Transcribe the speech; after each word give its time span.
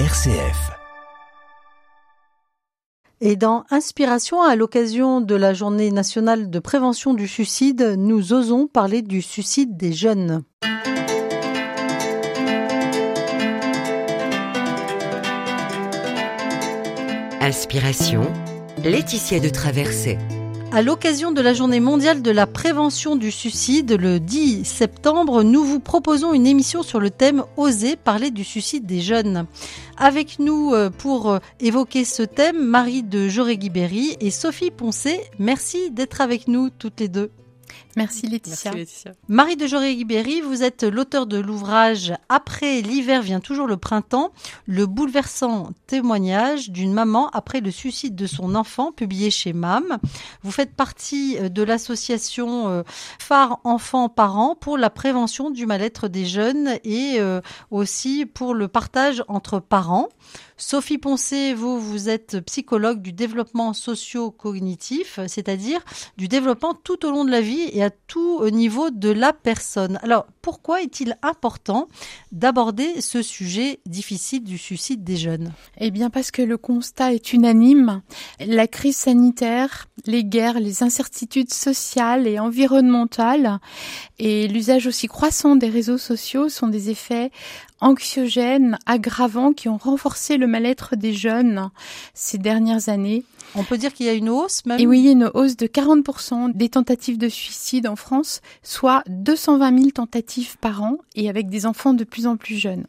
RCF. 0.00 0.72
Et 3.20 3.36
dans 3.36 3.62
Inspiration, 3.70 4.42
à 4.42 4.56
l'occasion 4.56 5.20
de 5.20 5.36
la 5.36 5.54
journée 5.54 5.92
nationale 5.92 6.50
de 6.50 6.58
prévention 6.58 7.14
du 7.14 7.28
suicide, 7.28 7.94
nous 7.96 8.32
osons 8.32 8.66
parler 8.66 9.02
du 9.02 9.22
suicide 9.22 9.76
des 9.76 9.92
jeunes. 9.92 10.42
Inspiration, 17.40 18.32
Laetitia 18.82 19.38
de 19.38 19.48
Traversée. 19.48 20.18
À 20.74 20.82
l'occasion 20.82 21.30
de 21.30 21.40
la 21.40 21.54
journée 21.54 21.78
mondiale 21.78 22.20
de 22.20 22.32
la 22.32 22.48
prévention 22.48 23.14
du 23.14 23.30
suicide, 23.30 23.92
le 23.92 24.18
10 24.18 24.64
septembre, 24.64 25.44
nous 25.44 25.62
vous 25.62 25.78
proposons 25.78 26.32
une 26.32 26.48
émission 26.48 26.82
sur 26.82 26.98
le 26.98 27.10
thème 27.10 27.44
Oser 27.56 27.94
parler 27.94 28.32
du 28.32 28.42
suicide 28.42 28.84
des 28.84 29.00
jeunes. 29.00 29.46
Avec 29.96 30.40
nous 30.40 30.74
euh, 30.74 30.90
pour 30.90 31.30
euh, 31.30 31.38
évoquer 31.60 32.04
ce 32.04 32.24
thème, 32.24 32.60
Marie 32.60 33.04
de 33.04 33.28
Joré-Guibéry 33.28 34.16
et 34.18 34.32
Sophie 34.32 34.72
Poncé. 34.72 35.20
Merci 35.38 35.92
d'être 35.92 36.20
avec 36.20 36.48
nous 36.48 36.70
toutes 36.70 36.98
les 36.98 37.08
deux. 37.08 37.30
Merci 37.96 38.26
Laetitia. 38.26 38.72
Merci 38.72 38.78
Laetitia. 38.78 39.12
Marie 39.28 39.56
de 39.56 39.66
Joré-Guibéry, 39.66 40.40
vous 40.40 40.62
êtes 40.62 40.82
l'auteur 40.82 41.26
de 41.26 41.38
l'ouvrage 41.38 42.12
Après 42.28 42.80
l'hiver 42.80 43.22
vient 43.22 43.40
toujours 43.40 43.66
le 43.66 43.76
printemps, 43.76 44.32
le 44.66 44.86
bouleversant 44.86 45.70
témoignage 45.86 46.70
d'une 46.70 46.92
maman 46.92 47.28
après 47.30 47.60
le 47.60 47.70
suicide 47.70 48.14
de 48.16 48.26
son 48.26 48.54
enfant, 48.54 48.92
publié 48.92 49.30
chez 49.30 49.52
MAM. 49.52 49.98
Vous 50.42 50.50
faites 50.50 50.74
partie 50.74 51.38
euh, 51.38 51.48
de 51.48 51.62
l'association 51.62 52.68
euh, 52.68 52.82
Phare 53.18 53.60
Enfants 53.64 54.08
Parents 54.08 54.54
pour 54.54 54.78
la 54.78 54.90
prévention 54.90 55.50
du 55.50 55.66
mal-être 55.66 56.08
des 56.08 56.26
jeunes 56.26 56.78
et 56.84 57.16
euh, 57.18 57.40
aussi 57.70 58.26
pour 58.26 58.54
le 58.54 58.68
partage 58.68 59.22
entre 59.28 59.60
parents. 59.60 60.08
Sophie 60.56 60.98
Poncé, 60.98 61.52
vous, 61.52 61.80
vous 61.80 62.08
êtes 62.08 62.40
psychologue 62.40 63.02
du 63.02 63.12
développement 63.12 63.72
socio-cognitif, 63.72 65.18
c'est-à-dire 65.26 65.80
du 66.16 66.28
développement 66.28 66.74
tout 66.74 67.04
au 67.04 67.10
long 67.10 67.24
de 67.24 67.30
la 67.30 67.40
vie 67.40 67.68
et 67.72 67.82
à 67.84 67.90
tout 67.90 68.48
niveau 68.50 68.90
de 68.90 69.10
la 69.10 69.32
personne. 69.32 69.98
Alors, 70.02 70.26
pourquoi 70.42 70.82
est-il 70.82 71.16
important 71.22 71.88
d'aborder 72.32 73.00
ce 73.00 73.22
sujet 73.22 73.80
difficile 73.86 74.42
du 74.42 74.58
suicide 74.58 75.04
des 75.04 75.16
jeunes? 75.16 75.52
Eh 75.78 75.90
bien, 75.90 76.10
parce 76.10 76.30
que 76.30 76.42
le 76.42 76.56
constat 76.56 77.14
est 77.14 77.32
unanime. 77.32 78.02
La 78.40 78.66
crise 78.66 78.96
sanitaire, 78.96 79.88
les 80.06 80.24
guerres, 80.24 80.60
les 80.60 80.82
incertitudes 80.82 81.52
sociales 81.52 82.26
et 82.26 82.38
environnementales 82.38 83.58
et 84.18 84.48
l'usage 84.48 84.86
aussi 84.86 85.06
croissant 85.06 85.56
des 85.56 85.68
réseaux 85.68 85.98
sociaux 85.98 86.48
sont 86.48 86.68
des 86.68 86.90
effets 86.90 87.30
anxiogènes, 87.80 88.78
aggravants 88.86 89.52
qui 89.52 89.68
ont 89.68 89.76
renforcé 89.76 90.36
le 90.36 90.46
mal-être 90.46 90.96
des 90.96 91.12
jeunes 91.12 91.70
ces 92.14 92.38
dernières 92.38 92.88
années. 92.88 93.24
On 93.56 93.64
peut 93.64 93.78
dire 93.78 93.92
qu'il 93.92 94.06
y 94.06 94.08
a 94.08 94.14
une 94.14 94.28
hausse 94.28 94.64
même 94.66 94.80
Et 94.80 94.86
oui, 94.86 95.10
une 95.10 95.30
hausse 95.34 95.56
de 95.56 95.66
40% 95.66 96.52
des 96.52 96.68
tentatives 96.68 97.18
de 97.18 97.28
suicide 97.28 97.86
en 97.86 97.96
France, 97.96 98.40
soit 98.62 99.02
220 99.08 99.78
000 99.78 99.90
tentatives 99.90 100.56
par 100.58 100.82
an 100.82 100.98
et 101.14 101.28
avec 101.28 101.48
des 101.48 101.66
enfants 101.66 101.94
de 101.94 102.04
plus 102.04 102.26
en 102.26 102.36
plus 102.36 102.56
jeunes. 102.56 102.86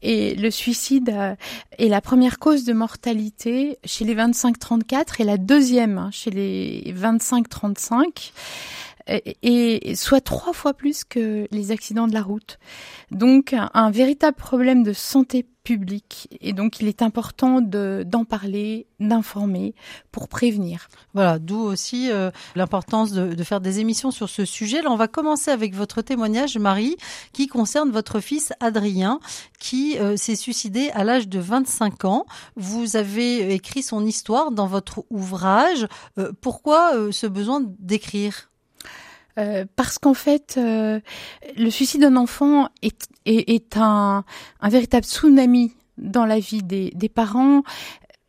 Et 0.00 0.36
le 0.36 0.50
suicide 0.52 1.10
euh, 1.10 1.34
est 1.78 1.88
la 1.88 2.00
première 2.00 2.38
cause 2.38 2.64
de 2.64 2.72
mortalité 2.72 3.78
chez 3.84 4.04
les 4.04 4.14
25-34 4.14 5.20
et 5.20 5.24
la 5.24 5.38
deuxième 5.38 5.98
hein, 5.98 6.10
chez 6.12 6.30
les 6.30 6.94
25-35 6.96 8.32
et 9.42 9.94
soit 9.94 10.20
trois 10.20 10.52
fois 10.52 10.74
plus 10.74 11.02
que 11.02 11.48
les 11.50 11.70
accidents 11.70 12.06
de 12.06 12.12
la 12.12 12.22
route. 12.22 12.58
Donc 13.10 13.54
un 13.54 13.90
véritable 13.90 14.36
problème 14.36 14.82
de 14.82 14.92
santé 14.92 15.46
et 16.40 16.52
donc 16.52 16.80
il 16.80 16.88
est 16.88 17.02
important 17.02 17.60
d'en 17.60 18.24
parler, 18.24 18.86
d'informer 19.00 19.74
pour 20.12 20.28
prévenir. 20.28 20.88
Voilà, 21.14 21.38
d'où 21.38 21.58
aussi 21.58 22.10
euh, 22.10 22.30
l'importance 22.54 23.12
de, 23.12 23.34
de, 23.34 23.44
faire 23.44 23.60
des 23.60 23.80
émissions 23.80 24.10
sur 24.10 24.28
ce 24.28 24.44
sujet. 24.44 24.82
Là, 24.82 24.90
on 24.90 24.96
va 24.96 25.08
commencer 25.08 25.50
avec 25.50 25.74
votre 25.74 26.02
témoignage, 26.02 26.58
Marie, 26.58 26.96
qui 27.32 27.46
concerne 27.46 27.90
votre 27.90 28.20
fils 28.20 28.52
Adrien, 28.60 29.20
qui 29.58 29.98
euh, 29.98 30.16
s'est 30.16 30.36
suicidé 30.36 30.90
à 30.90 31.04
l'âge 31.04 31.28
de 31.28 31.38
25 31.38 32.04
ans. 32.04 32.26
Vous 32.56 32.96
avez 32.96 33.52
écrit 33.52 33.82
son 33.82 34.06
histoire 34.06 34.50
dans 34.50 34.66
votre 34.66 35.04
ouvrage. 35.10 35.86
Euh, 36.18 36.32
pourquoi 36.40 36.92
ce 37.10 37.26
besoin 37.26 37.62
d'écrire? 37.78 38.47
Euh, 39.38 39.64
parce 39.76 39.98
qu'en 39.98 40.14
fait, 40.14 40.56
euh, 40.58 41.00
le 41.56 41.70
suicide 41.70 42.00
d'un 42.00 42.16
enfant 42.16 42.68
est, 42.82 43.08
est, 43.24 43.48
est 43.50 43.76
un, 43.76 44.24
un, 44.60 44.68
véritable 44.68 45.04
tsunami 45.04 45.72
dans 45.96 46.26
la 46.26 46.40
vie 46.40 46.62
des, 46.62 46.90
des 46.94 47.08
parents. 47.08 47.62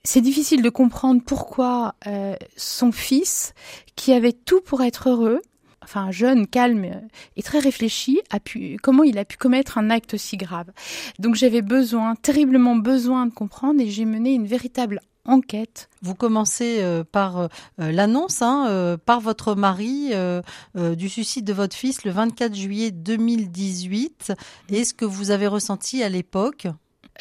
C'est 0.04 0.22
difficile 0.22 0.62
de 0.62 0.70
comprendre 0.70 1.22
pourquoi 1.26 1.96
euh, 2.08 2.36
son 2.56 2.92
fils, 2.92 3.54
qui 3.96 4.14
avait 4.14 4.34
tout 4.34 4.62
pour 4.62 4.82
être 4.82 5.10
heureux, 5.10 5.42
enfin 5.84 6.12
jeune, 6.12 6.48
calme 6.48 7.02
et 7.36 7.44
très 7.44 7.60
réfléchi, 7.60 8.22
a 8.30 8.40
pu, 8.40 8.78
comment 8.82 9.04
il 9.04 9.18
a 9.18 9.26
pu 9.26 9.38
commettre 9.38 9.78
un 9.78 9.90
acte 9.90 10.16
si 10.16 10.38
grave. 10.38 10.72
Donc 11.18 11.36
j'avais 11.36 11.62
besoin, 11.62 12.16
terriblement 12.16 12.76
besoin 12.76 13.26
de 13.26 13.34
comprendre 13.34 13.82
et 13.82 13.90
j'ai 13.90 14.06
mené 14.06 14.34
une 14.34 14.46
véritable 14.46 15.02
enquête. 15.26 15.90
Vous 16.02 16.16
commencez 16.16 16.78
euh, 16.80 17.04
par 17.04 17.38
euh, 17.40 17.48
l'annonce 17.78 18.42
hein, 18.42 18.68
euh, 18.70 18.98
par 18.98 19.20
votre 19.20 19.56
mari 19.56 20.10
euh, 20.12 20.42
euh, 20.78 20.96
du 20.96 21.10
suicide 21.10 21.46
de 21.46 21.54
votre 21.54 21.76
fils 21.76 22.04
le 22.04 22.12
24 22.12 22.56
juillet 22.56 22.92
2018. 22.92 24.34
Et 24.70 24.84
ce 24.84 24.94
que 24.94 25.06
vous 25.06 25.32
avez 25.32 25.48
ressenti 25.48 26.04
à 26.04 26.10
l'époque? 26.10 26.68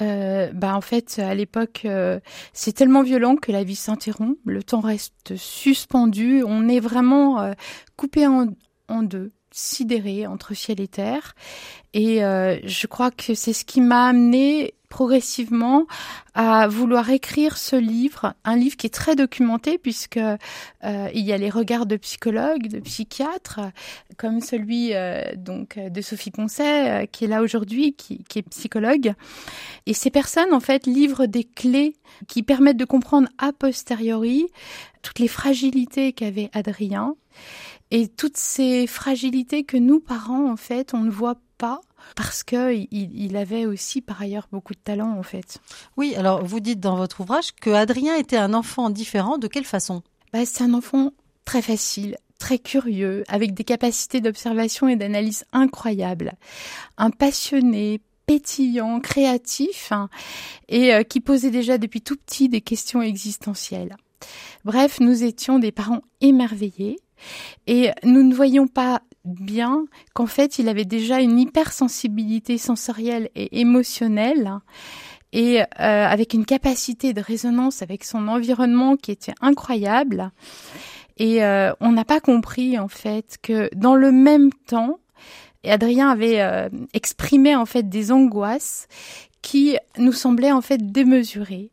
Euh, 0.00 0.52
bah 0.52 0.76
en 0.76 0.80
fait 0.80 1.18
à 1.18 1.34
l'époque 1.34 1.84
c'est 2.52 2.72
tellement 2.72 3.02
violent 3.02 3.34
que 3.34 3.50
la 3.50 3.64
vie 3.64 3.74
s'interrompt, 3.74 4.38
le 4.44 4.62
temps 4.62 4.78
reste 4.78 5.36
suspendu, 5.36 6.44
on 6.46 6.68
est 6.68 6.78
vraiment 6.78 7.52
coupé 7.96 8.28
en, 8.28 8.46
en 8.88 9.02
deux 9.02 9.32
sidéré 9.50 10.26
entre 10.26 10.54
ciel 10.54 10.80
et 10.80 10.88
terre. 10.88 11.34
Et 11.94 12.24
euh, 12.24 12.58
je 12.64 12.86
crois 12.86 13.10
que 13.10 13.34
c'est 13.34 13.52
ce 13.52 13.64
qui 13.64 13.80
m'a 13.80 14.06
amené 14.06 14.74
progressivement 14.88 15.86
à 16.34 16.68
vouloir 16.68 17.10
écrire 17.10 17.56
ce 17.56 17.76
livre, 17.76 18.34
un 18.44 18.56
livre 18.56 18.76
qui 18.76 18.86
est 18.86 18.94
très 18.94 19.16
documenté 19.16 19.76
puisque 19.76 20.18
euh, 20.18 21.08
il 21.14 21.24
y 21.24 21.32
a 21.32 21.38
les 21.38 21.50
regards 21.50 21.86
de 21.86 21.96
psychologues, 21.96 22.68
de 22.68 22.80
psychiatres, 22.80 23.60
comme 24.16 24.40
celui 24.40 24.94
euh, 24.94 25.22
donc 25.36 25.78
de 25.78 26.00
Sophie 26.00 26.30
Poncet 26.30 27.02
euh, 27.02 27.06
qui 27.06 27.24
est 27.24 27.28
là 27.28 27.42
aujourd'hui, 27.42 27.94
qui, 27.94 28.24
qui, 28.24 28.38
est 28.38 28.48
psychologue. 28.48 29.14
Et 29.86 29.94
ces 29.94 30.10
personnes 30.10 30.52
en 30.52 30.60
fait 30.60 30.86
livrent 30.86 31.26
des 31.26 31.44
clés 31.44 31.94
qui 32.26 32.42
permettent 32.42 32.76
de 32.76 32.84
comprendre 32.84 33.28
a 33.38 33.52
posteriori 33.52 34.46
toutes 35.02 35.18
les 35.18 35.28
fragilités 35.28 36.12
qu'avait 36.12 36.50
Adrien 36.52 37.14
et 37.90 38.08
toutes 38.08 38.36
ces 38.36 38.86
fragilités 38.86 39.64
que 39.64 39.76
nous 39.76 40.00
parents 40.00 40.50
en 40.50 40.56
fait 40.56 40.92
on 40.94 41.00
ne 41.00 41.10
voit 41.10 41.40
pas 41.56 41.80
parce 42.16 42.42
que 42.42 42.74
il, 42.74 42.88
il, 42.92 43.36
avait 43.36 43.66
aussi 43.66 44.00
par 44.00 44.20
ailleurs 44.20 44.48
beaucoup 44.50 44.74
de 44.74 44.78
talent 44.78 45.18
en 45.18 45.22
fait. 45.22 45.58
Oui, 45.96 46.14
alors 46.16 46.44
vous 46.44 46.60
dites 46.60 46.80
dans 46.80 46.96
votre 46.96 47.20
ouvrage 47.20 47.52
que 47.60 47.70
Adrien 47.70 48.16
était 48.16 48.36
un 48.36 48.54
enfant 48.54 48.90
différent. 48.90 49.38
De 49.38 49.48
quelle 49.48 49.64
façon? 49.64 50.02
Bah, 50.32 50.44
C'est 50.44 50.64
un 50.64 50.74
enfant 50.74 51.12
très 51.44 51.62
facile, 51.62 52.16
très 52.38 52.58
curieux, 52.58 53.24
avec 53.28 53.54
des 53.54 53.64
capacités 53.64 54.20
d'observation 54.20 54.88
et 54.88 54.96
d'analyse 54.96 55.44
incroyables, 55.52 56.34
un 56.96 57.10
passionné, 57.10 58.00
pétillant, 58.26 59.00
créatif, 59.00 59.90
hein, 59.90 60.10
et 60.68 60.94
euh, 60.94 61.02
qui 61.02 61.20
posait 61.20 61.50
déjà 61.50 61.78
depuis 61.78 62.02
tout 62.02 62.16
petit 62.16 62.48
des 62.48 62.60
questions 62.60 63.00
existentielles. 63.00 63.96
Bref, 64.64 65.00
nous 65.00 65.24
étions 65.24 65.58
des 65.58 65.72
parents 65.72 66.02
émerveillés 66.20 66.98
et 67.66 67.90
nous 68.04 68.22
ne 68.22 68.34
voyions 68.34 68.66
pas 68.66 69.00
bien 69.28 69.84
qu'en 70.14 70.26
fait 70.26 70.58
il 70.58 70.68
avait 70.68 70.84
déjà 70.84 71.20
une 71.20 71.38
hypersensibilité 71.38 72.58
sensorielle 72.58 73.30
et 73.34 73.60
émotionnelle 73.60 74.60
et 75.32 75.60
euh, 75.60 75.64
avec 75.78 76.34
une 76.34 76.46
capacité 76.46 77.12
de 77.12 77.20
résonance 77.20 77.82
avec 77.82 78.04
son 78.04 78.28
environnement 78.28 78.96
qui 78.96 79.10
était 79.10 79.34
incroyable. 79.40 80.30
Et 81.18 81.44
euh, 81.44 81.72
on 81.80 81.92
n'a 81.92 82.04
pas 82.04 82.20
compris 82.20 82.78
en 82.78 82.88
fait 82.88 83.36
que 83.42 83.68
dans 83.74 83.94
le 83.94 84.12
même 84.12 84.50
temps, 84.66 84.98
Adrien 85.64 86.08
avait 86.08 86.40
euh, 86.40 86.68
exprimé 86.94 87.54
en 87.56 87.66
fait 87.66 87.88
des 87.88 88.12
angoisses 88.12 88.86
qui 89.42 89.76
nous 89.98 90.12
semblaient 90.12 90.52
en 90.52 90.60
fait 90.60 90.90
démesurées 90.90 91.70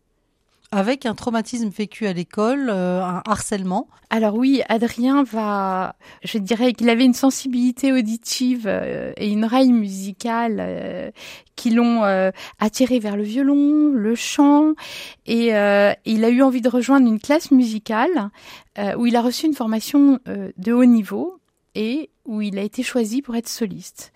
avec 0.76 1.06
un 1.06 1.16
traumatisme 1.16 1.70
vécu 1.70 2.06
à 2.06 2.14
l'école, 2.14 2.70
euh, 2.70 3.02
un 3.02 3.22
harcèlement. 3.26 3.88
Alors 4.10 4.36
oui, 4.36 4.62
Adrien 4.68 5.24
va, 5.24 5.96
je 6.24 6.38
dirais 6.38 6.74
qu'il 6.74 6.90
avait 6.90 7.06
une 7.06 7.14
sensibilité 7.14 7.94
auditive 7.94 8.66
euh, 8.68 9.14
et 9.18 9.30
une 9.30 9.46
raille 9.46 9.72
musicale 9.72 10.58
euh, 10.60 11.12
qui 11.56 11.70
l'ont 11.70 12.04
attiré 12.60 13.00
vers 13.00 13.16
le 13.16 13.24
violon, 13.24 13.92
le 13.94 14.14
chant, 14.14 14.74
et 15.26 15.52
il 15.52 16.26
a 16.26 16.30
eu 16.30 16.42
envie 16.42 16.60
de 16.60 16.68
rejoindre 16.68 17.08
une 17.08 17.20
classe 17.20 17.50
musicale 17.50 18.30
où 18.98 19.06
il 19.06 19.16
a 19.16 19.22
reçu 19.22 19.46
une 19.46 19.54
formation 19.54 20.20
de 20.26 20.74
haut 20.74 20.84
niveau 20.84 21.40
et 21.76 22.10
où 22.26 22.42
il 22.42 22.60
a 22.60 22.62
été 22.62 22.84
choisi 22.84 23.22
pour 23.22 23.38
être 23.38 23.48
soliste. 23.48 24.12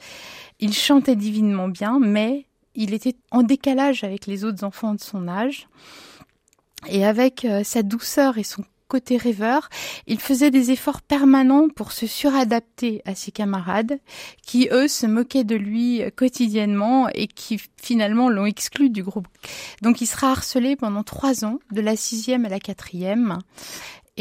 Il 0.60 0.74
chantait 0.74 1.16
divinement 1.16 1.70
bien, 1.70 1.98
mais 1.98 2.46
il 2.76 2.94
était 2.94 3.16
en 3.32 3.44
décalage 3.44 4.04
avec 4.04 4.28
les 4.28 4.44
autres 4.44 4.66
enfants 4.66 4.94
de 4.94 5.00
son 5.00 5.30
âge. 5.30 5.68
Et 6.88 7.06
avec 7.06 7.46
euh, 7.46 7.64
sa 7.64 7.84
douceur 7.84 8.38
et 8.38 8.44
son 8.44 8.64
côté 8.88 9.18
rêveur, 9.18 9.70
il 10.08 10.20
faisait 10.20 10.50
des 10.50 10.72
efforts 10.72 11.04
permanents 11.04 11.70
pour 11.70 11.92
se 11.92 12.08
suradapter 12.08 13.04
à 13.06 13.14
ses 13.14 13.32
camarades, 13.32 14.00
qui 14.42 14.68
eux 14.72 14.88
se 14.88 15.06
moquaient 15.06 15.44
de 15.44 15.56
lui 15.56 16.02
quotidiennement 16.16 17.08
et 17.10 17.28
qui 17.28 17.62
finalement 17.80 18.30
l'ont 18.30 18.48
exclu 18.48 18.90
du 18.90 19.04
groupe. 19.04 19.28
Donc 19.84 20.02
il 20.02 20.08
sera 20.08 20.32
harcelé 20.32 20.76
pendant 20.76 21.04
trois 21.04 21.46
ans, 21.46 21.60
de 21.72 21.82
la 21.82 21.96
sixième 21.96 22.46
à 22.46 22.50
la 22.50 22.60
quatrième. 22.60 23.38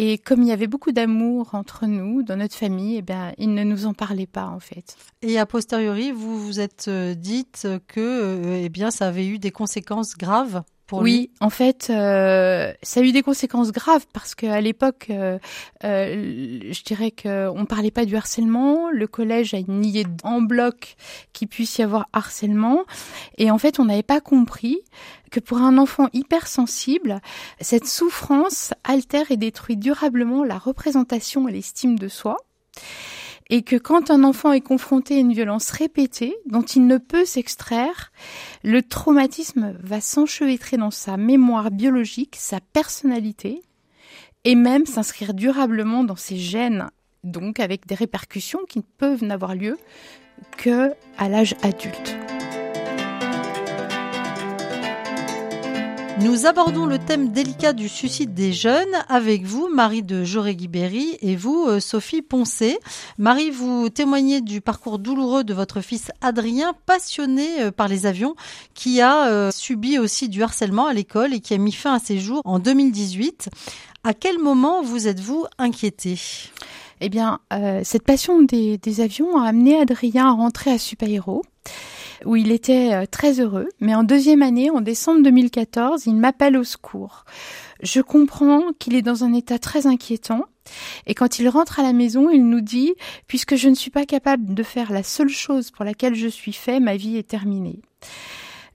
Et 0.00 0.16
comme 0.16 0.43
il 0.43 0.49
y 0.49 0.52
avait 0.52 0.69
beaucoup 0.69 0.93
d'amour 0.93 1.56
entre 1.56 1.87
nous, 1.87 2.22
dans 2.22 2.37
notre 2.37 2.55
famille, 2.55 2.99
eh 2.99 3.02
bien, 3.02 3.32
il 3.37 3.52
ne 3.52 3.64
nous 3.64 3.84
en 3.84 3.94
parlait 3.94 4.28
pas 4.28 4.46
en 4.46 4.60
fait. 4.60 4.96
Et 5.22 5.40
a 5.40 5.44
posteriori, 5.44 6.12
vous 6.12 6.38
vous 6.38 6.60
êtes 6.60 6.87
euh, 6.87 7.14
dite 7.14 7.66
que, 7.88 7.99
euh, 7.99 8.60
eh 8.62 8.69
bien, 8.69 8.93
ça 8.93 9.08
avait 9.08 9.26
eu 9.26 9.40
des 9.40 9.50
conséquences 9.50 10.16
graves 10.16 10.62
oui, 10.93 11.31
en 11.40 11.50
fait, 11.50 11.88
euh, 11.90 12.73
ça 12.82 13.00
a 13.00 13.02
eu 13.02 13.12
des 13.12 13.23
conséquences 13.23 13.73
graves 13.73 14.06
parce 14.12 14.35
qu'à 14.35 14.61
l'époque, 14.61 15.08
euh, 15.11 15.38
euh, 15.85 16.61
je 16.70 16.82
dirais 16.82 17.11
qu'on 17.11 17.61
ne 17.61 17.67
parlait 17.67 17.90
pas 17.90 18.06
du 18.06 18.17
harcèlement. 18.17 18.90
Le 18.90 19.06
collège 19.06 19.52
a 19.52 19.61
nié 19.61 20.06
en 20.23 20.40
bloc 20.40 20.96
qu'il 21.32 21.49
puisse 21.49 21.79
y 21.79 21.82
avoir 21.82 22.08
harcèlement. 22.12 22.85
Et 23.37 23.50
en 23.50 23.58
fait, 23.58 23.79
on 23.79 23.85
n'avait 23.85 24.02
pas 24.02 24.20
compris 24.20 24.79
que 25.31 25.40
pour 25.40 25.58
un 25.58 25.76
enfant 25.76 26.08
hypersensible, 26.14 27.20
cette 27.61 27.87
souffrance 27.87 28.73
altère 28.84 29.31
et 29.31 29.37
détruit 29.37 29.76
durablement 29.76 30.43
la 30.43 30.56
représentation 30.56 31.49
et 31.49 31.52
l'estime 31.52 31.99
de 31.99 32.08
soi 32.08 32.38
et 33.50 33.62
que 33.62 33.76
quand 33.76 34.10
un 34.10 34.24
enfant 34.24 34.52
est 34.52 34.60
confronté 34.60 35.16
à 35.16 35.20
une 35.20 35.32
violence 35.32 35.70
répétée 35.70 36.36
dont 36.46 36.62
il 36.62 36.86
ne 36.86 36.98
peut 36.98 37.24
s'extraire, 37.24 38.12
le 38.62 38.82
traumatisme 38.82 39.74
va 39.82 40.00
s'enchevêtrer 40.00 40.76
dans 40.76 40.90
sa 40.90 41.16
mémoire 41.16 41.70
biologique, 41.70 42.36
sa 42.38 42.60
personnalité, 42.60 43.62
et 44.44 44.54
même 44.54 44.86
s'inscrire 44.86 45.34
durablement 45.34 46.04
dans 46.04 46.16
ses 46.16 46.36
gènes, 46.36 46.88
donc 47.24 47.60
avec 47.60 47.86
des 47.86 47.94
répercussions 47.94 48.60
qui 48.68 48.78
ne 48.78 48.84
peuvent 48.98 49.24
n'avoir 49.24 49.54
lieu 49.54 49.78
que 50.56 50.92
à 51.16 51.28
l'âge 51.28 51.54
adulte. 51.62 52.27
Nous 56.20 56.47
abordons 56.47 56.87
le 56.87 56.99
thème 56.99 57.31
délicat 57.31 57.73
du 57.73 57.88
suicide 57.88 58.35
des 58.35 58.53
jeunes 58.53 58.94
avec 59.09 59.44
vous, 59.44 59.69
Marie 59.73 60.03
de 60.03 60.25
Joré-Guibéry, 60.25 61.17
et 61.23 61.37
vous, 61.37 61.67
euh, 61.69 61.79
Sophie 61.79 62.23
Poncé. 62.23 62.76
Marie, 63.19 63.50
vous 63.50 63.88
témoignez 63.88 64.41
du 64.41 64.61
parcours 64.61 64.99
douloureux 64.99 65.44
de 65.44 65.55
votre 65.55 65.81
fils 65.81 66.11
Adrien, 66.20 66.75
passionné 66.87 67.62
euh, 67.62 67.70
par 67.70 67.87
les 67.87 68.05
avions, 68.05 68.35
qui 68.75 69.00
a 69.00 69.29
euh, 69.29 69.53
subi 69.53 70.00
aussi 70.00 70.29
du 70.29 70.43
harcèlement 70.43 70.87
à 70.87 70.93
l'école 70.93 71.32
et 71.35 71.41
qui 71.41 71.55
a 71.55 71.59
mis 71.59 71.73
fin 71.73 71.94
à 71.94 72.00
ses 72.00 72.19
jours 72.19 72.43
en 72.44 72.59
2018. 72.59 73.49
À 74.03 74.12
quel 74.12 74.41
moment 74.41 74.82
vous 74.82 75.06
êtes-vous 75.06 75.47
inquiété? 75.59 76.19
Eh 77.00 77.11
bien, 77.11 77.38
cette 77.85 78.03
passion 78.03 78.43
des, 78.43 79.00
avions 79.00 79.41
a 79.41 79.47
amené 79.47 79.81
Adrien 79.81 80.26
à 80.26 80.32
rentrer 80.32 80.73
à 80.73 80.79
Super 80.79 81.09
où 82.25 82.37
il 82.37 82.50
était 82.50 82.93
euh, 82.93 83.06
très 83.06 83.41
heureux. 83.41 83.69
Mais 83.81 83.94
en 83.94 84.05
deuxième 84.05 84.43
année, 84.43 84.70
en 84.70 84.81
décembre 84.81 85.23
2014, 85.23 86.06
il 86.06 86.17
m'appelle 86.17 86.56
au 86.56 86.65
secours. 86.65 87.25
Je 87.82 88.00
comprends 88.00 88.62
qu'il 88.79 88.94
est 88.94 89.03
dans 89.03 89.25
un 89.25 89.32
état 89.32 89.59
très 89.59 89.87
inquiétant. 89.87 90.44
Et 91.06 91.15
quand 91.15 91.38
il 91.38 91.49
rentre 91.49 91.81
à 91.81 91.82
la 91.82 91.93
maison, 91.93 92.31
il 92.31 92.47
nous 92.47 92.61
dit, 92.61 92.94
puisque 93.26 93.56
je 93.56 93.69
ne 93.69 93.75
suis 93.75 93.91
pas 93.91 94.05
capable 94.05 94.55
de 94.55 94.62
faire 94.62 94.93
la 94.93 95.03
seule 95.03 95.29
chose 95.29 95.70
pour 95.70 95.85
laquelle 95.85 96.15
je 96.15 96.29
suis 96.29 96.53
fait, 96.53 96.81
ma 96.81 96.97
vie 96.97 97.17
est 97.17 97.29
terminée. 97.29 97.81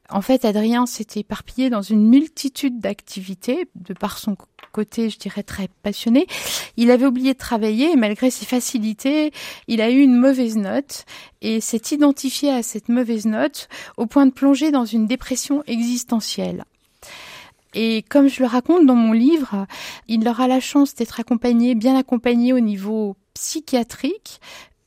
En 0.10 0.22
fait, 0.22 0.46
Adrien 0.46 0.86
s'était 0.86 1.22
éparpillé 1.22 1.70
dans 1.70 1.82
une 1.82 2.08
multitude 2.08 2.80
d'activités, 2.80 3.68
de 3.76 3.94
par 3.94 4.18
son 4.18 4.36
côté, 4.74 5.10
je 5.10 5.18
dirais, 5.18 5.44
très 5.44 5.70
passionné. 5.84 6.28
Il 6.76 6.92
avait 6.92 7.06
oublié 7.06 7.34
de 7.34 7.38
travailler 7.38 7.92
et 7.92 7.96
malgré 7.96 8.30
ses 8.30 8.46
facilités, 8.46 9.32
il 9.70 9.80
a 9.80 9.90
eu 9.90 10.02
une 10.02 10.18
mauvaise 10.18 10.58
note 10.58 11.06
et 11.42 11.62
s'est 11.62 11.82
identifié 11.92 12.50
à 12.52 12.64
cette 12.64 12.90
mauvaise 12.90 13.26
note 13.26 13.70
au 13.96 14.06
point 14.06 14.26
de 14.26 14.32
plonger 14.32 14.72
dans 14.72 14.86
une 14.86 15.08
dépression 15.08 15.64
existentielle. 15.68 16.66
Et 17.74 18.04
comme 18.10 18.28
je 18.28 18.42
le 18.42 18.48
raconte 18.48 18.86
dans 18.86 18.96
mon 18.96 19.14
livre, 19.14 19.66
il 20.08 20.28
aura 20.28 20.48
la 20.48 20.60
chance 20.60 20.94
d'être 20.94 21.20
accompagné, 21.20 21.74
bien 21.76 21.96
accompagné 21.96 22.54
au 22.54 22.60
niveau 22.60 23.16
psychiatrique, 23.34 24.40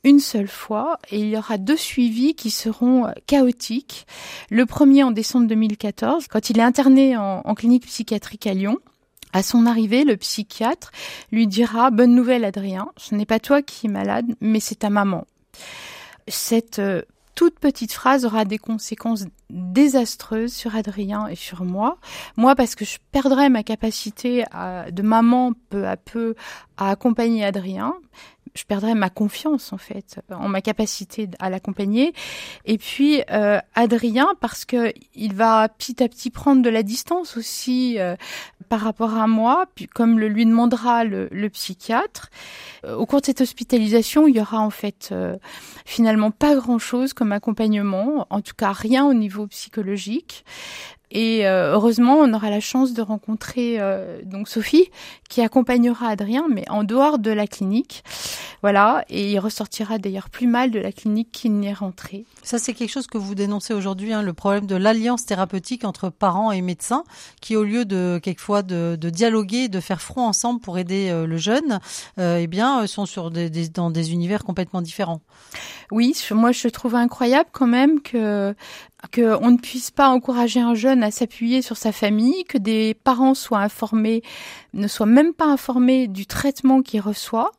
une 0.03 0.19
seule 0.19 0.47
fois 0.47 0.99
et 1.11 1.19
il 1.19 1.29
y 1.29 1.37
aura 1.37 1.57
deux 1.57 1.75
suivis 1.75 2.33
qui 2.33 2.49
seront 2.49 3.05
euh, 3.05 3.11
chaotiques. 3.25 4.07
Le 4.49 4.65
premier 4.65 5.03
en 5.03 5.11
décembre 5.11 5.47
2014, 5.47 6.27
quand 6.27 6.49
il 6.49 6.59
est 6.59 6.63
interné 6.63 7.17
en, 7.17 7.55
clinique 7.55 7.85
psychiatrique 7.85 8.47
à 8.47 8.53
Lyon. 8.53 8.77
À 9.33 9.43
son 9.43 9.65
arrivée, 9.65 10.03
le 10.03 10.17
psychiatre 10.17 10.91
lui 11.31 11.47
dira 11.47 11.91
Bonne 11.91 12.15
nouvelle, 12.15 12.45
Adrien, 12.45 12.89
ce 12.97 13.15
n'est 13.15 13.25
pas 13.25 13.39
toi 13.39 13.61
qui 13.61 13.87
es 13.87 13.89
malade, 13.89 14.25
mais 14.41 14.59
c'est 14.59 14.79
ta 14.79 14.89
maman. 14.89 15.25
Cette 16.27 16.79
euh, 16.79 17.01
toute 17.37 17.59
petite 17.59 17.93
phrase 17.93 18.25
aura 18.25 18.45
des 18.45 18.57
conséquences 18.57 19.25
désastreuses 19.51 20.53
sur 20.53 20.75
Adrien 20.75 21.27
et 21.27 21.35
sur 21.35 21.63
moi. 21.63 21.99
Moi, 22.35 22.55
parce 22.55 22.73
que 22.73 22.83
je 22.83 22.97
perdrai 23.11 23.49
ma 23.49 23.61
capacité 23.61 24.43
de 24.91 25.01
maman 25.03 25.53
peu 25.69 25.87
à 25.87 25.97
peu 25.97 26.33
à 26.77 26.89
accompagner 26.89 27.45
Adrien, 27.45 27.93
je 28.57 28.65
perdrais 28.65 28.95
ma 28.95 29.09
confiance 29.09 29.71
en 29.71 29.77
fait 29.77 30.19
en 30.31 30.49
ma 30.49 30.61
capacité 30.61 31.29
à 31.39 31.49
l'accompagner. 31.49 32.13
Et 32.65 32.77
puis 32.77 33.21
euh, 33.31 33.59
Adrien 33.75 34.27
parce 34.41 34.65
que 34.65 34.91
il 35.15 35.33
va 35.33 35.69
petit 35.69 36.03
à 36.03 36.09
petit 36.09 36.29
prendre 36.29 36.61
de 36.61 36.69
la 36.69 36.83
distance 36.83 37.37
aussi 37.37 37.99
euh, 37.99 38.15
par 38.69 38.81
rapport 38.81 39.15
à 39.15 39.27
moi, 39.27 39.65
puis 39.75 39.87
comme 39.87 40.19
le 40.19 40.27
lui 40.27 40.45
demandera 40.45 41.03
le, 41.03 41.29
le 41.31 41.49
psychiatre. 41.49 42.29
Euh, 42.85 42.95
au 42.95 43.05
cours 43.05 43.21
de 43.21 43.25
cette 43.25 43.41
hospitalisation, 43.41 44.27
il 44.27 44.35
y 44.35 44.41
aura 44.41 44.59
en 44.59 44.69
fait 44.69 45.13
finalement 45.85 46.31
pas 46.31 46.55
grand 46.55 46.79
chose 46.79 47.13
comme 47.13 47.31
accompagnement, 47.31 48.27
en 48.29 48.41
tout 48.41 48.53
cas 48.57 48.71
rien 48.71 49.05
au 49.05 49.13
niveau 49.13 49.47
psychologique. 49.47 50.43
Et 51.11 51.47
euh, 51.47 51.73
heureusement, 51.73 52.15
on 52.15 52.33
aura 52.33 52.49
la 52.49 52.59
chance 52.59 52.93
de 52.93 53.01
rencontrer 53.01 53.77
euh, 53.79 54.21
donc 54.23 54.49
Sophie 54.49 54.89
qui 55.29 55.41
accompagnera 55.41 56.09
Adrien, 56.09 56.45
mais 56.49 56.69
en 56.69 56.83
dehors 56.83 57.17
de 57.19 57.31
la 57.31 57.47
clinique. 57.47 58.03
Voilà, 58.63 59.05
et 59.09 59.31
il 59.31 59.39
ressortira 59.39 59.99
d'ailleurs 59.99 60.29
plus 60.29 60.47
mal 60.47 60.71
de 60.71 60.79
la 60.79 60.91
clinique 60.91 61.29
qu'il 61.31 61.53
n'y 61.53 61.67
est 61.67 61.73
rentré. 61.73 62.25
Ça, 62.43 62.57
c'est 62.57 62.73
quelque 62.73 62.89
chose 62.89 63.05
que 63.05 63.17
vous 63.17 63.35
dénoncez 63.35 63.73
aujourd'hui, 63.73 64.13
hein, 64.13 64.23
le 64.23 64.33
problème 64.33 64.65
de 64.65 64.75
l'alliance 64.75 65.25
thérapeutique 65.25 65.85
entre 65.85 66.09
parents 66.09 66.51
et 66.51 66.61
médecins, 66.61 67.03
qui 67.39 67.55
au 67.55 67.63
lieu 67.63 67.85
de 67.85 68.19
quelquefois 68.21 68.63
de, 68.63 68.97
de 68.99 69.09
dialoguer, 69.09 69.67
de 69.69 69.79
faire 69.79 70.01
front 70.01 70.25
ensemble 70.25 70.59
pour 70.59 70.77
aider 70.79 71.09
euh, 71.09 71.27
le 71.27 71.37
jeune, 71.37 71.79
eh 72.17 72.47
bien, 72.47 72.85
sont 72.87 73.05
sur 73.05 73.31
des, 73.31 73.49
des, 73.49 73.69
dans 73.69 73.91
des 73.91 74.11
univers 74.11 74.43
complètement 74.43 74.81
différents. 74.81 75.21
Oui, 75.91 76.15
moi 76.31 76.51
je 76.51 76.67
trouve 76.67 76.95
incroyable 76.95 77.49
quand 77.51 77.67
même 77.67 78.01
que 78.01 78.55
qu'on 79.13 79.51
ne 79.51 79.57
puisse 79.57 79.91
pas 79.91 80.09
encourager 80.09 80.59
un 80.59 80.73
jeune 80.73 81.03
à 81.03 81.11
s'appuyer 81.11 81.61
sur 81.61 81.77
sa 81.77 81.91
famille, 81.91 82.43
que 82.45 82.57
des 82.57 82.95
parents 82.95 83.35
soient 83.35 83.59
informés, 83.59 84.23
ne 84.73 84.87
soient 84.87 85.05
même 85.05 85.33
pas 85.33 85.45
informés 85.45 86.07
du 86.07 86.25
traitement 86.25 86.81
qu'il 86.81 87.01
reçoit. 87.01 87.51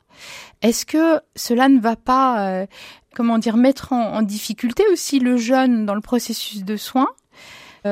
Est-ce 0.62 0.85
que 0.85 1.21
cela 1.37 1.68
ne 1.68 1.78
va 1.78 1.95
pas, 1.95 2.49
euh, 2.49 2.66
comment 3.14 3.38
dire, 3.38 3.57
mettre 3.57 3.92
en, 3.92 4.23
difficulté 4.23 4.83
aussi 4.92 5.21
le 5.21 5.37
jeune 5.37 5.87
dans 5.87 5.95
le 5.95 6.00
processus 6.00 6.64
de 6.64 6.76
soins? 6.76 7.09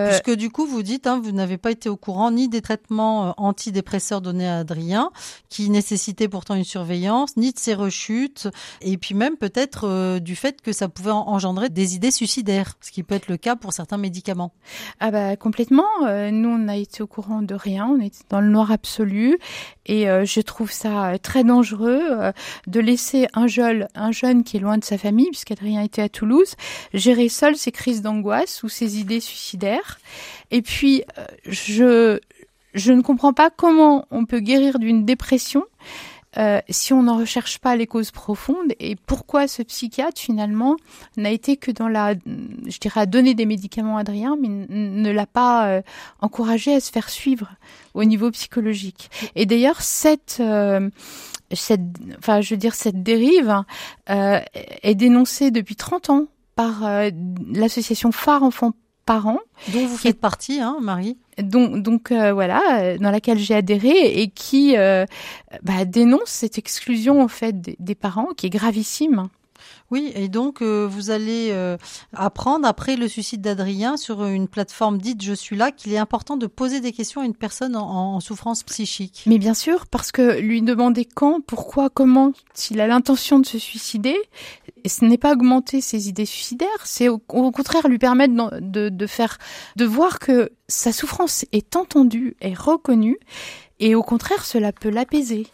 Puisque 0.08 0.36
du 0.36 0.50
coup, 0.50 0.66
vous 0.66 0.82
dites, 0.82 1.06
hein, 1.06 1.20
vous 1.22 1.32
n'avez 1.32 1.58
pas 1.58 1.70
été 1.70 1.88
au 1.88 1.96
courant 1.96 2.30
ni 2.30 2.48
des 2.48 2.62
traitements 2.62 3.28
euh, 3.28 3.32
antidépresseurs 3.36 4.20
donnés 4.20 4.48
à 4.48 4.58
Adrien, 4.58 5.10
qui 5.48 5.70
nécessitaient 5.70 6.28
pourtant 6.28 6.54
une 6.54 6.64
surveillance, 6.64 7.36
ni 7.36 7.52
de 7.52 7.58
ses 7.58 7.74
rechutes, 7.74 8.48
et 8.80 8.96
puis 8.96 9.14
même 9.14 9.36
peut-être 9.36 9.86
euh, 9.86 10.18
du 10.18 10.36
fait 10.36 10.60
que 10.60 10.72
ça 10.72 10.88
pouvait 10.88 11.10
engendrer 11.10 11.68
des 11.68 11.94
idées 11.94 12.10
suicidaires, 12.10 12.74
ce 12.80 12.90
qui 12.90 13.02
peut 13.02 13.14
être 13.14 13.28
le 13.28 13.36
cas 13.36 13.56
pour 13.56 13.72
certains 13.72 13.98
médicaments. 13.98 14.52
Ah 15.00 15.10
bah 15.10 15.36
complètement. 15.36 15.84
nous, 16.02 16.48
on 16.48 16.68
a 16.68 16.76
été 16.76 17.02
au 17.02 17.06
courant 17.06 17.42
de 17.42 17.54
rien, 17.54 17.86
on 17.86 18.00
était 18.00 18.24
dans 18.28 18.40
le 18.40 18.48
noir 18.48 18.70
absolu, 18.70 19.38
et 19.86 20.06
je 20.06 20.40
trouve 20.40 20.70
ça 20.70 21.18
très 21.18 21.44
dangereux 21.44 22.32
de 22.66 22.80
laisser 22.80 23.26
un 23.34 23.46
jeune, 23.46 23.88
un 23.94 24.12
jeune 24.12 24.44
qui 24.44 24.56
est 24.56 24.60
loin 24.60 24.78
de 24.78 24.84
sa 24.84 24.98
famille, 24.98 25.28
puisqu'Adrien 25.28 25.82
était 25.82 26.02
à 26.02 26.08
Toulouse, 26.08 26.54
gérer 26.92 27.28
seul 27.28 27.56
ses 27.56 27.72
crises 27.72 28.02
d'angoisse 28.02 28.62
ou 28.62 28.68
ses 28.68 28.98
idées 28.98 29.20
suicidaires. 29.20 29.85
Et 30.50 30.62
puis, 30.62 31.02
euh, 31.18 31.24
je, 31.44 32.20
je 32.74 32.92
ne 32.92 33.02
comprends 33.02 33.32
pas 33.32 33.50
comment 33.50 34.06
on 34.10 34.24
peut 34.24 34.40
guérir 34.40 34.78
d'une 34.78 35.04
dépression 35.04 35.64
euh, 36.38 36.60
si 36.68 36.92
on 36.92 37.04
n'en 37.04 37.16
recherche 37.16 37.58
pas 37.58 37.76
les 37.76 37.86
causes 37.86 38.10
profondes 38.10 38.74
et 38.78 38.94
pourquoi 38.94 39.48
ce 39.48 39.62
psychiatre 39.62 40.20
finalement 40.20 40.76
n'a 41.16 41.30
été 41.30 41.56
que 41.56 41.70
dans 41.70 41.88
la, 41.88 42.12
je 42.12 42.78
dirais, 42.78 43.00
à 43.00 43.06
donner 43.06 43.32
des 43.32 43.46
médicaments 43.46 43.96
à 43.96 44.00
Adrien, 44.00 44.36
mais 44.38 44.48
ne 44.68 45.10
l'a 45.10 45.24
pas 45.24 45.68
euh, 45.68 45.82
encouragé 46.20 46.74
à 46.74 46.80
se 46.80 46.92
faire 46.92 47.08
suivre 47.08 47.52
au 47.94 48.04
niveau 48.04 48.30
psychologique. 48.32 49.08
Et 49.34 49.46
d'ailleurs, 49.46 49.80
cette, 49.80 50.42
cette, 51.52 51.80
enfin, 52.18 52.42
je 52.42 52.50
veux 52.52 52.58
dire, 52.58 52.74
cette 52.74 53.02
dérive 53.02 53.62
est 54.06 54.94
dénoncée 54.94 55.50
depuis 55.50 55.76
30 55.76 56.10
ans 56.10 56.26
par 56.54 56.82
l'association 57.54 58.12
Phare 58.12 58.42
Enfants 58.42 58.74
parents. 59.06 59.40
Dont 59.72 59.86
vous 59.86 59.96
faites 59.96 60.20
partie, 60.20 60.60
hein, 60.60 60.76
Marie 60.82 61.16
donc, 61.38 61.82
donc 61.82 62.12
euh, 62.12 62.32
voilà, 62.32 62.96
dans 62.98 63.10
laquelle 63.10 63.38
j'ai 63.38 63.54
adhéré 63.54 64.20
et 64.20 64.28
qui 64.28 64.76
euh, 64.76 65.04
bah, 65.62 65.84
dénonce 65.84 66.28
cette 66.30 66.56
exclusion 66.58 67.22
en 67.22 67.28
fait 67.28 67.60
des, 67.60 67.76
des 67.78 67.94
parents 67.94 68.28
qui 68.36 68.46
est 68.46 68.50
gravissime. 68.50 69.28
Oui, 69.90 70.12
et 70.14 70.28
donc 70.28 70.62
euh, 70.62 70.86
vous 70.90 71.10
allez 71.10 71.50
euh, 71.50 71.76
apprendre 72.14 72.66
après 72.66 72.96
le 72.96 73.08
suicide 73.08 73.40
d'Adrien 73.40 73.96
sur 73.96 74.24
une 74.24 74.48
plateforme 74.48 74.98
dite 74.98 75.22
Je 75.22 75.32
suis 75.32 75.56
là 75.56 75.70
qu'il 75.70 75.92
est 75.92 75.98
important 75.98 76.36
de 76.36 76.46
poser 76.46 76.80
des 76.80 76.92
questions 76.92 77.20
à 77.20 77.24
une 77.24 77.34
personne 77.34 77.76
en, 77.76 78.20
souffrance 78.20 78.62
psychique. 78.62 79.24
Mais 79.26 79.38
bien 79.38 79.54
sûr, 79.54 79.86
parce 79.86 80.12
que 80.12 80.38
lui 80.40 80.62
demander 80.62 81.04
quand, 81.04 81.40
pourquoi, 81.44 81.90
comment, 81.90 82.32
s'il 82.54 82.80
a 82.80 82.86
l'intention 82.86 83.38
de 83.38 83.46
se 83.46 83.58
suicider, 83.58 84.16
ce 84.86 85.04
n'est 85.04 85.18
pas 85.18 85.32
augmenter 85.32 85.80
ses 85.80 86.08
idées 86.08 86.26
suicidaires, 86.26 86.68
c'est 86.84 87.08
au, 87.08 87.18
contraire 87.18 87.88
lui 87.88 87.98
permettre 87.98 88.60
de, 88.60 88.88
de 88.88 89.06
faire, 89.06 89.38
de 89.76 89.84
voir 89.84 90.18
que 90.18 90.50
sa 90.68 90.92
souffrance 90.92 91.44
est 91.52 91.76
entendue, 91.76 92.36
est 92.40 92.58
reconnue, 92.58 93.18
et 93.78 93.94
au 93.94 94.02
contraire 94.02 94.44
cela 94.44 94.72
peut 94.72 94.90
l'apaiser. 94.90 95.46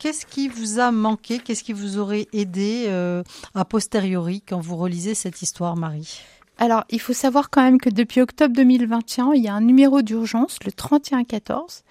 Qu'est-ce 0.00 0.24
qui 0.24 0.48
vous 0.48 0.78
a 0.78 0.92
manqué? 0.92 1.38
Qu'est-ce 1.38 1.62
qui 1.62 1.74
vous 1.74 1.98
aurait 1.98 2.26
aidé 2.32 2.86
euh, 2.88 3.22
a 3.54 3.66
posteriori 3.66 4.40
quand 4.40 4.58
vous 4.58 4.76
relisez 4.76 5.14
cette 5.14 5.42
histoire, 5.42 5.76
Marie? 5.76 6.22
Alors, 6.56 6.84
il 6.88 7.00
faut 7.00 7.12
savoir 7.12 7.50
quand 7.50 7.62
même 7.62 7.78
que 7.78 7.90
depuis 7.90 8.22
octobre 8.22 8.54
2021, 8.56 9.32
il 9.34 9.42
y 9.42 9.48
a 9.48 9.54
un 9.54 9.60
numéro 9.60 10.00
d'urgence, 10.00 10.56
le 10.64 10.72
3114, 10.72 11.84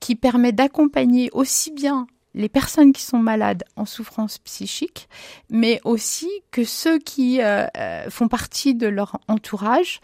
qui 0.00 0.16
permet 0.16 0.52
d'accompagner 0.52 1.28
aussi 1.34 1.70
bien 1.70 2.06
les 2.34 2.48
personnes 2.48 2.92
qui 2.92 3.02
sont 3.02 3.18
malades 3.18 3.64
en 3.76 3.84
souffrance 3.84 4.38
psychique, 4.38 5.08
mais 5.50 5.80
aussi 5.84 6.28
que 6.50 6.64
ceux 6.64 6.98
qui 6.98 7.40
euh, 7.40 7.66
euh, 7.76 8.10
font 8.10 8.28
partie 8.28 8.74
de 8.74 8.88
leur 8.88 9.18
entourage. 9.28 10.00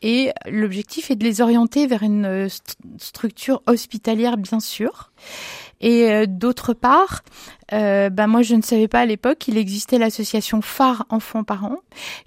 Et 0.00 0.32
l'objectif 0.46 1.10
est 1.10 1.16
de 1.16 1.24
les 1.24 1.40
orienter 1.40 1.86
vers 1.86 2.02
une 2.02 2.24
euh, 2.24 2.48
structure 2.98 3.62
hospitalière, 3.66 4.36
bien 4.36 4.60
sûr. 4.60 5.12
Et 5.84 6.10
euh, 6.10 6.24
d'autre 6.26 6.72
part, 6.72 7.22
euh, 7.74 8.08
bah 8.08 8.26
moi 8.26 8.40
je 8.40 8.54
ne 8.54 8.62
savais 8.62 8.88
pas 8.88 9.00
à 9.00 9.06
l'époque 9.06 9.36
qu'il 9.36 9.58
existait 9.58 9.98
l'association 9.98 10.62
Phare 10.62 11.04
Enfants 11.10 11.44
Parents 11.44 11.76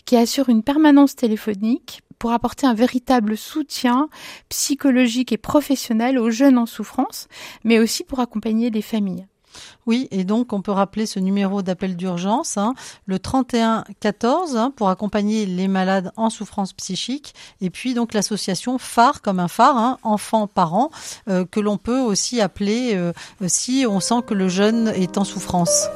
qui 0.05 0.15
assure 0.15 0.49
une 0.49 0.61
permanence 0.61 1.15
téléphonique 1.15 2.03
pour 2.19 2.33
apporter 2.33 2.67
un 2.67 2.75
véritable 2.75 3.35
soutien 3.35 4.09
psychologique 4.49 5.31
et 5.31 5.37
professionnel 5.37 6.19
aux 6.19 6.29
jeunes 6.29 6.59
en 6.59 6.67
souffrance, 6.67 7.27
mais 7.63 7.79
aussi 7.79 8.03
pour 8.03 8.19
accompagner 8.19 8.69
les 8.69 8.83
familles. 8.83 9.25
Oui, 9.85 10.07
et 10.11 10.23
donc 10.23 10.53
on 10.53 10.61
peut 10.61 10.71
rappeler 10.71 11.05
ce 11.05 11.19
numéro 11.19 11.61
d'appel 11.61 11.95
d'urgence, 11.95 12.57
hein, 12.57 12.73
le 13.05 13.19
31 13.19 13.83
14, 13.99 14.57
hein, 14.57 14.71
pour 14.75 14.89
accompagner 14.89 15.45
les 15.45 15.67
malades 15.67 16.11
en 16.15 16.29
souffrance 16.29 16.73
psychique, 16.73 17.33
et 17.61 17.69
puis 17.69 17.93
donc 17.93 18.13
l'association 18.13 18.77
phare 18.77 19.21
comme 19.21 19.39
un 19.39 19.47
phare, 19.47 19.77
hein, 19.77 19.97
enfants 20.03 20.47
parents, 20.47 20.89
euh, 21.27 21.45
que 21.45 21.59
l'on 21.59 21.77
peut 21.77 21.99
aussi 21.99 22.41
appeler 22.41 22.95
euh, 22.95 23.13
si 23.47 23.85
on 23.87 23.99
sent 23.99 24.21
que 24.25 24.33
le 24.33 24.49
jeune 24.49 24.89
est 24.89 25.17
en 25.17 25.23
souffrance. 25.23 25.87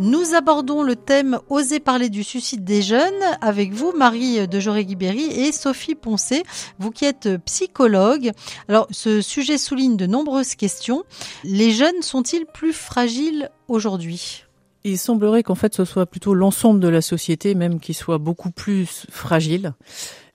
Nous 0.00 0.34
abordons 0.34 0.82
le 0.82 0.96
thème 0.96 1.38
Oser 1.48 1.78
parler 1.78 2.08
du 2.08 2.24
suicide 2.24 2.64
des 2.64 2.82
jeunes 2.82 3.22
avec 3.40 3.72
vous, 3.72 3.92
Marie 3.96 4.48
de 4.48 4.58
Joré-Guibéry 4.58 5.22
et 5.22 5.52
Sophie 5.52 5.94
Poncé, 5.94 6.42
vous 6.80 6.90
qui 6.90 7.04
êtes 7.04 7.28
psychologue. 7.44 8.32
Alors, 8.68 8.88
ce 8.90 9.20
sujet 9.20 9.56
souligne 9.56 9.96
de 9.96 10.06
nombreuses 10.06 10.56
questions. 10.56 11.04
Les 11.44 11.70
jeunes 11.70 12.02
sont-ils 12.02 12.44
plus 12.44 12.72
fragiles 12.72 13.50
aujourd'hui? 13.68 14.44
Il 14.82 14.98
semblerait 14.98 15.44
qu'en 15.44 15.54
fait 15.54 15.74
ce 15.74 15.84
soit 15.84 16.06
plutôt 16.06 16.34
l'ensemble 16.34 16.80
de 16.80 16.88
la 16.88 17.00
société 17.00 17.54
même 17.54 17.78
qui 17.78 17.94
soit 17.94 18.18
beaucoup 18.18 18.50
plus 18.50 19.06
fragile. 19.10 19.74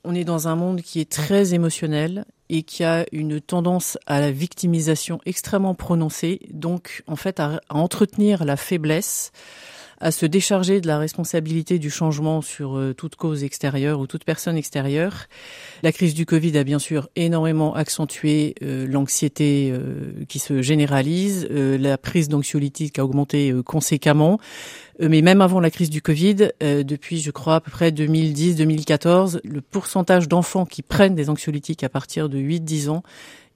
On 0.04 0.16
est 0.16 0.24
dans 0.24 0.48
un 0.48 0.56
monde 0.56 0.82
qui 0.82 1.00
est 1.02 1.12
très 1.12 1.54
émotionnel 1.54 2.26
et 2.50 2.64
qui 2.64 2.84
a 2.84 3.06
une 3.12 3.40
tendance 3.40 3.98
à 4.08 4.20
la 4.20 4.32
victimisation 4.32 5.20
extrêmement 5.26 5.76
prononcée, 5.76 6.40
donc 6.52 7.04
en 7.08 7.16
fait 7.16 7.40
à, 7.40 7.62
entretenir 7.70 8.44
la 8.46 8.58
faiblesse, 8.58 9.32
à 10.00 10.12
se 10.12 10.26
décharger 10.26 10.82
de 10.82 10.88
la 10.88 10.98
responsabilité 10.98 11.80
du 11.80 11.90
changement 11.90 12.42
sur 12.42 12.78
euh, 12.78 12.94
toute 12.94 13.16
cause 13.16 13.44
extérieure 13.44 14.00
ou 14.00 14.08
toute 14.08 14.24
personne 14.24 14.56
extérieure. 14.56 15.26
La 15.84 15.92
crise 15.92 16.14
du 16.14 16.26
Covid 16.26 16.58
a 16.58 16.64
bien 16.64 16.80
sûr 16.80 17.10
énormément 17.16 17.76
accentué 17.76 18.56
euh, 18.64 18.88
l'anxiété 18.88 19.72
euh, 19.72 20.12
qui 20.28 20.40
se 20.40 20.62
généralise, 20.62 21.48
la 21.50 21.98
prise 21.98 22.30
d'anxiolytiques 22.30 23.00
a 23.00 23.06
augmenté 23.06 23.54
conséquemment. 23.66 24.40
Mais 25.00 25.22
même 25.22 25.42
avant 25.42 25.60
la 25.60 25.72
crise 25.72 25.90
du 25.90 26.02
Covid, 26.02 26.50
depuis 26.62 27.20
je 27.20 27.32
crois 27.32 27.56
à 27.56 27.60
peu 27.62 27.72
près 27.72 27.92
2010-2014, 27.92 29.40
le 29.44 29.62
pourcentage 29.62 30.28
d'enfants 30.28 30.66
qui 30.66 30.82
prennent 30.82 31.16
des 31.16 31.30
anxiolytiques 31.30 31.84
à 31.84 31.90
partir 31.90 32.28
de 32.28 32.38
8-10 32.38 32.90
ans 32.90 33.04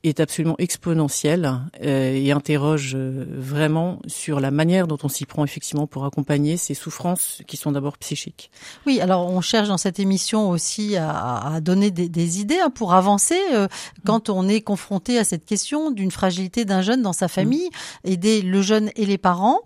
est 0.03 0.19
absolument 0.19 0.55
exponentielle 0.57 1.61
euh, 1.81 2.13
et 2.13 2.31
interroge 2.31 2.93
euh, 2.93 3.25
vraiment 3.29 3.99
sur 4.05 4.41
la 4.41 4.51
manière 4.51 4.85
dont 4.85 4.97
on 5.03 5.07
s'y 5.07 5.25
prend 5.25 5.45
effectivement 5.45 5.87
pour 5.87 6.05
accompagner 6.05 6.57
ces 6.57 6.73
souffrances 6.73 7.41
qui 7.47 7.55
sont 7.55 7.71
d'abord 7.71 7.97
psychiques. 7.97 8.51
Oui, 8.85 8.99
alors 8.99 9.29
on 9.29 9.39
cherche 9.39 9.69
dans 9.69 9.77
cette 9.77 9.99
émission 9.99 10.49
aussi 10.49 10.97
à, 10.97 11.37
à 11.37 11.61
donner 11.61 11.89
des, 11.89 12.09
des, 12.09 12.41
idées 12.41 12.59
hein, 12.59 12.69
pour 12.69 12.93
avancer 12.93 13.39
euh, 13.53 13.67
quand 14.05 14.29
on 14.29 14.47
est 14.49 14.61
confronté 14.61 15.17
à 15.17 15.23
cette 15.23 15.45
question 15.45 15.91
d'une 15.91 16.11
fragilité 16.11 16.65
d'un 16.65 16.81
jeune 16.81 17.01
dans 17.01 17.13
sa 17.13 17.29
famille, 17.29 17.69
aider 18.03 18.41
le 18.41 18.61
jeune 18.61 18.91
et 18.95 19.05
les 19.05 19.17
parents. 19.17 19.61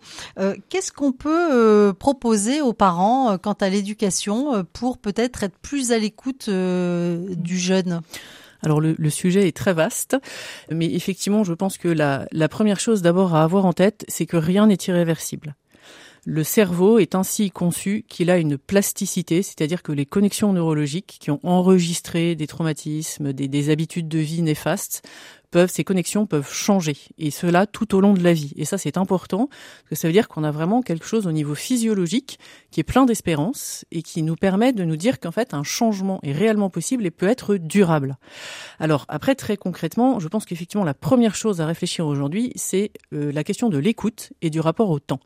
Qu'est-ce 0.69 0.91
qu'on 0.91 1.11
peut 1.11 1.93
proposer 1.97 2.61
aux 2.61 2.73
parents 2.73 3.37
quant 3.37 3.53
à 3.53 3.69
l'éducation 3.69 4.65
pour 4.73 4.97
peut-être 4.97 5.43
être 5.43 5.57
plus 5.57 5.91
à 5.91 5.97
l'écoute 5.97 6.49
du 6.49 7.57
jeune? 7.57 8.01
Alors 8.61 8.81
le, 8.81 9.09
sujet 9.09 9.47
est 9.47 9.55
très 9.55 9.73
vaste, 9.73 10.17
mais 10.71 10.93
effectivement, 10.93 11.43
je 11.43 11.53
pense 11.53 11.77
que 11.77 11.87
la, 11.87 12.49
première 12.49 12.79
chose 12.79 13.01
d'abord 13.01 13.35
à 13.35 13.43
avoir 13.43 13.65
en 13.65 13.73
tête, 13.73 14.05
c'est 14.07 14.25
que 14.25 14.37
rien 14.37 14.67
n'est 14.67 14.77
irréversible. 14.87 15.55
Le 16.25 16.43
cerveau 16.43 16.99
est 16.99 17.15
ainsi 17.15 17.51
conçu 17.51 18.03
qu'il 18.09 18.29
a 18.29 18.37
une 18.37 18.57
plasticité, 18.57 19.41
c'est-à-dire 19.43 19.81
que 19.81 19.93
les 19.93 20.05
connexions 20.05 20.51
neurologiques 20.51 21.17
qui 21.21 21.31
ont 21.31 21.39
enregistré 21.43 22.35
des 22.35 22.47
traumatismes, 22.47 23.31
des, 23.31 23.47
des 23.47 23.69
habitudes 23.69 24.09
de 24.09 24.19
vie 24.19 24.41
néfastes, 24.41 25.07
peuvent, 25.51 25.69
ces 25.71 25.83
connexions 25.83 26.25
peuvent 26.25 26.51
changer. 26.51 26.97
Et 27.17 27.31
cela 27.31 27.65
tout 27.65 27.95
au 27.95 28.01
long 28.01 28.13
de 28.13 28.23
la 28.23 28.33
vie. 28.33 28.53
Et 28.55 28.65
ça, 28.65 28.77
c'est 28.77 28.97
important, 28.97 29.47
parce 29.47 29.89
que 29.89 29.95
ça 29.95 30.07
veut 30.07 30.11
dire 30.11 30.27
qu'on 30.27 30.43
a 30.43 30.51
vraiment 30.51 30.81
quelque 30.81 31.05
chose 31.05 31.27
au 31.27 31.31
niveau 31.31 31.55
physiologique 31.55 32.39
qui 32.71 32.79
est 32.79 32.83
plein 32.83 33.05
d'espérance 33.05 33.85
et 33.91 34.01
qui 34.01 34.23
nous 34.23 34.35
permet 34.35 34.73
de 34.73 34.83
nous 34.83 34.97
dire 34.97 35.19
qu'en 35.19 35.31
fait, 35.31 35.53
un 35.53 35.63
changement 35.63 36.19
est 36.23 36.31
réellement 36.31 36.69
possible 36.69 37.05
et 37.05 37.11
peut 37.11 37.27
être 37.27 37.55
durable. 37.55 38.17
Alors, 38.79 39.05
après, 39.07 39.35
très 39.35 39.57
concrètement, 39.57 40.19
je 40.19 40.27
pense 40.27 40.45
qu'effectivement, 40.45 40.83
la 40.83 40.93
première 40.93 41.35
chose 41.35 41.61
à 41.61 41.65
réfléchir 41.65 42.05
aujourd'hui, 42.07 42.51
c'est 42.55 42.91
euh, 43.13 43.31
la 43.31 43.43
question 43.43 43.69
de 43.69 43.77
l'écoute 43.77 44.33
et 44.41 44.49
du 44.49 44.59
rapport 44.59 44.89
au 44.89 44.99
temps. 44.99 45.19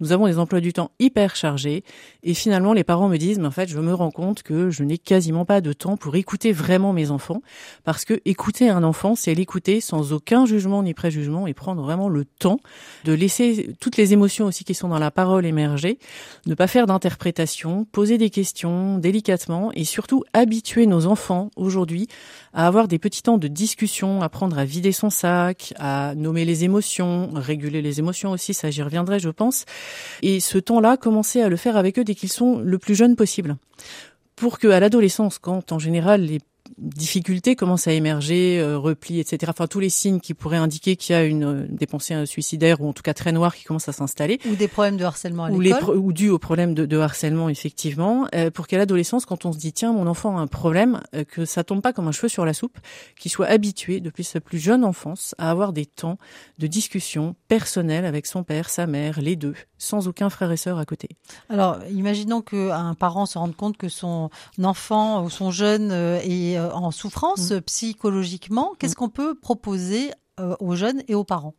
Nous 0.00 0.12
avons 0.12 0.26
des 0.26 0.38
emplois 0.38 0.60
du 0.60 0.72
temps 0.72 0.90
hyper 0.98 1.36
chargés 1.36 1.84
et 2.22 2.34
finalement, 2.34 2.72
les 2.72 2.84
parents 2.84 3.08
me 3.08 3.16
disent, 3.16 3.38
mais 3.38 3.46
en 3.46 3.52
fait, 3.52 3.68
je 3.68 3.78
me 3.78 3.94
rends 3.94 4.10
compte 4.10 4.42
que 4.42 4.70
je 4.70 4.82
n'ai 4.82 4.98
quasiment 4.98 5.44
pas 5.44 5.60
de 5.60 5.72
temps 5.72 5.96
pour 5.96 6.16
écouter 6.16 6.52
vraiment 6.52 6.92
mes 6.92 7.10
enfants 7.10 7.42
parce 7.84 8.04
que 8.04 8.20
écouter 8.24 8.68
un 8.68 8.82
enfant, 8.82 9.14
c'est 9.14 9.34
l'écouter 9.34 9.67
sans 9.80 10.12
aucun 10.12 10.46
jugement 10.46 10.82
ni 10.82 10.94
préjugement 10.94 11.46
et 11.46 11.54
prendre 11.54 11.82
vraiment 11.82 12.08
le 12.08 12.24
temps 12.24 12.58
de 13.04 13.12
laisser 13.12 13.70
toutes 13.80 13.96
les 13.96 14.12
émotions 14.12 14.46
aussi 14.46 14.64
qui 14.64 14.74
sont 14.74 14.88
dans 14.88 14.98
la 14.98 15.10
parole 15.10 15.46
émerger, 15.46 15.98
ne 16.46 16.54
pas 16.54 16.66
faire 16.66 16.86
d'interprétation, 16.86 17.84
poser 17.84 18.18
des 18.18 18.30
questions 18.30 18.98
délicatement 18.98 19.70
et 19.74 19.84
surtout 19.84 20.24
habituer 20.32 20.86
nos 20.86 21.06
enfants 21.06 21.50
aujourd'hui 21.56 22.08
à 22.54 22.66
avoir 22.66 22.88
des 22.88 22.98
petits 22.98 23.22
temps 23.22 23.38
de 23.38 23.48
discussion, 23.48 24.22
apprendre 24.22 24.58
à 24.58 24.64
vider 24.64 24.92
son 24.92 25.10
sac, 25.10 25.74
à 25.78 26.14
nommer 26.14 26.44
les 26.44 26.64
émotions, 26.64 27.30
réguler 27.34 27.82
les 27.82 27.98
émotions 27.98 28.32
aussi, 28.32 28.54
ça 28.54 28.70
j'y 28.70 28.82
reviendrai 28.82 29.18
je 29.18 29.30
pense. 29.30 29.64
Et 30.22 30.40
ce 30.40 30.58
temps-là, 30.58 30.96
commencer 30.96 31.42
à 31.42 31.48
le 31.48 31.56
faire 31.56 31.76
avec 31.76 31.98
eux 31.98 32.04
dès 32.04 32.14
qu'ils 32.14 32.32
sont 32.32 32.58
le 32.58 32.78
plus 32.78 32.94
jeunes 32.94 33.16
possible 33.16 33.56
pour 34.38 34.58
que 34.58 34.68
à 34.68 34.80
l'adolescence, 34.80 35.38
quand 35.38 35.72
en 35.72 35.78
général 35.78 36.22
les 36.22 36.40
difficultés 36.76 37.56
commencent 37.56 37.88
à 37.88 37.92
émerger, 37.92 38.58
euh, 38.60 38.78
repli, 38.78 39.20
etc. 39.20 39.50
Enfin, 39.54 39.66
tous 39.66 39.80
les 39.80 39.88
signes 39.88 40.20
qui 40.20 40.34
pourraient 40.34 40.58
indiquer 40.58 40.96
qu'il 40.96 41.14
y 41.14 41.18
a 41.18 41.24
une 41.24 41.44
euh, 41.44 41.66
des 41.68 41.86
pensées 41.86 42.26
suicidaires 42.26 42.80
ou 42.80 42.88
en 42.88 42.92
tout 42.92 43.02
cas 43.02 43.14
très 43.14 43.32
noires 43.32 43.54
qui 43.54 43.64
commencent 43.64 43.88
à 43.88 43.92
s'installer. 43.92 44.38
Ou 44.50 44.56
des 44.56 44.68
problèmes 44.68 44.96
de 44.96 45.04
harcèlement 45.04 45.44
à 45.44 45.50
l'école. 45.50 45.96
Ou, 45.96 46.08
ou 46.08 46.12
dû 46.12 46.28
aux 46.28 46.38
problèmes 46.38 46.74
de, 46.74 46.86
de 46.86 46.98
harcèlement, 46.98 47.48
effectivement. 47.48 48.26
Euh, 48.34 48.50
pour 48.50 48.66
qu'à 48.66 48.78
l'adolescence, 48.78 49.24
quand 49.24 49.44
on 49.44 49.52
se 49.52 49.58
dit 49.58 49.72
tiens, 49.72 49.92
mon 49.92 50.06
enfant 50.06 50.38
a 50.38 50.40
un 50.40 50.46
problème, 50.46 51.00
euh, 51.14 51.24
que 51.24 51.44
ça 51.44 51.64
tombe 51.64 51.82
pas 51.82 51.92
comme 51.92 52.08
un 52.08 52.12
cheveu 52.12 52.28
sur 52.28 52.44
la 52.44 52.52
soupe, 52.52 52.78
qu'il 53.18 53.30
soit 53.30 53.46
habitué 53.46 54.00
depuis 54.00 54.24
sa 54.24 54.40
plus 54.40 54.58
jeune 54.58 54.84
enfance 54.84 55.34
à 55.38 55.50
avoir 55.50 55.72
des 55.72 55.86
temps 55.86 56.18
de 56.58 56.66
discussion 56.66 57.34
personnelle 57.48 58.04
avec 58.04 58.26
son 58.26 58.42
père, 58.42 58.70
sa 58.70 58.86
mère, 58.86 59.20
les 59.20 59.36
deux, 59.36 59.54
sans 59.78 60.08
aucun 60.08 60.30
frère 60.30 60.52
et 60.52 60.56
sœur 60.56 60.78
à 60.78 60.84
côté? 60.84 61.08
Alors, 61.48 61.78
imaginons 61.90 62.42
qu'un 62.42 62.94
parent 62.94 63.26
se 63.26 63.38
rende 63.38 63.56
compte 63.56 63.76
que 63.76 63.88
son 63.88 64.30
enfant 64.62 65.24
ou 65.24 65.30
son 65.30 65.50
jeune 65.50 65.92
est 65.92 66.57
euh, 66.58 66.70
en 66.72 66.90
souffrance 66.90 67.52
mmh. 67.52 67.60
psychologiquement, 67.62 68.74
qu'est-ce 68.78 68.92
mmh. 68.92 68.96
qu'on 68.96 69.08
peut 69.08 69.34
proposer 69.34 70.10
euh, 70.40 70.56
aux 70.60 70.74
jeunes 70.74 71.02
et 71.08 71.14
aux 71.14 71.24
parents? 71.24 71.54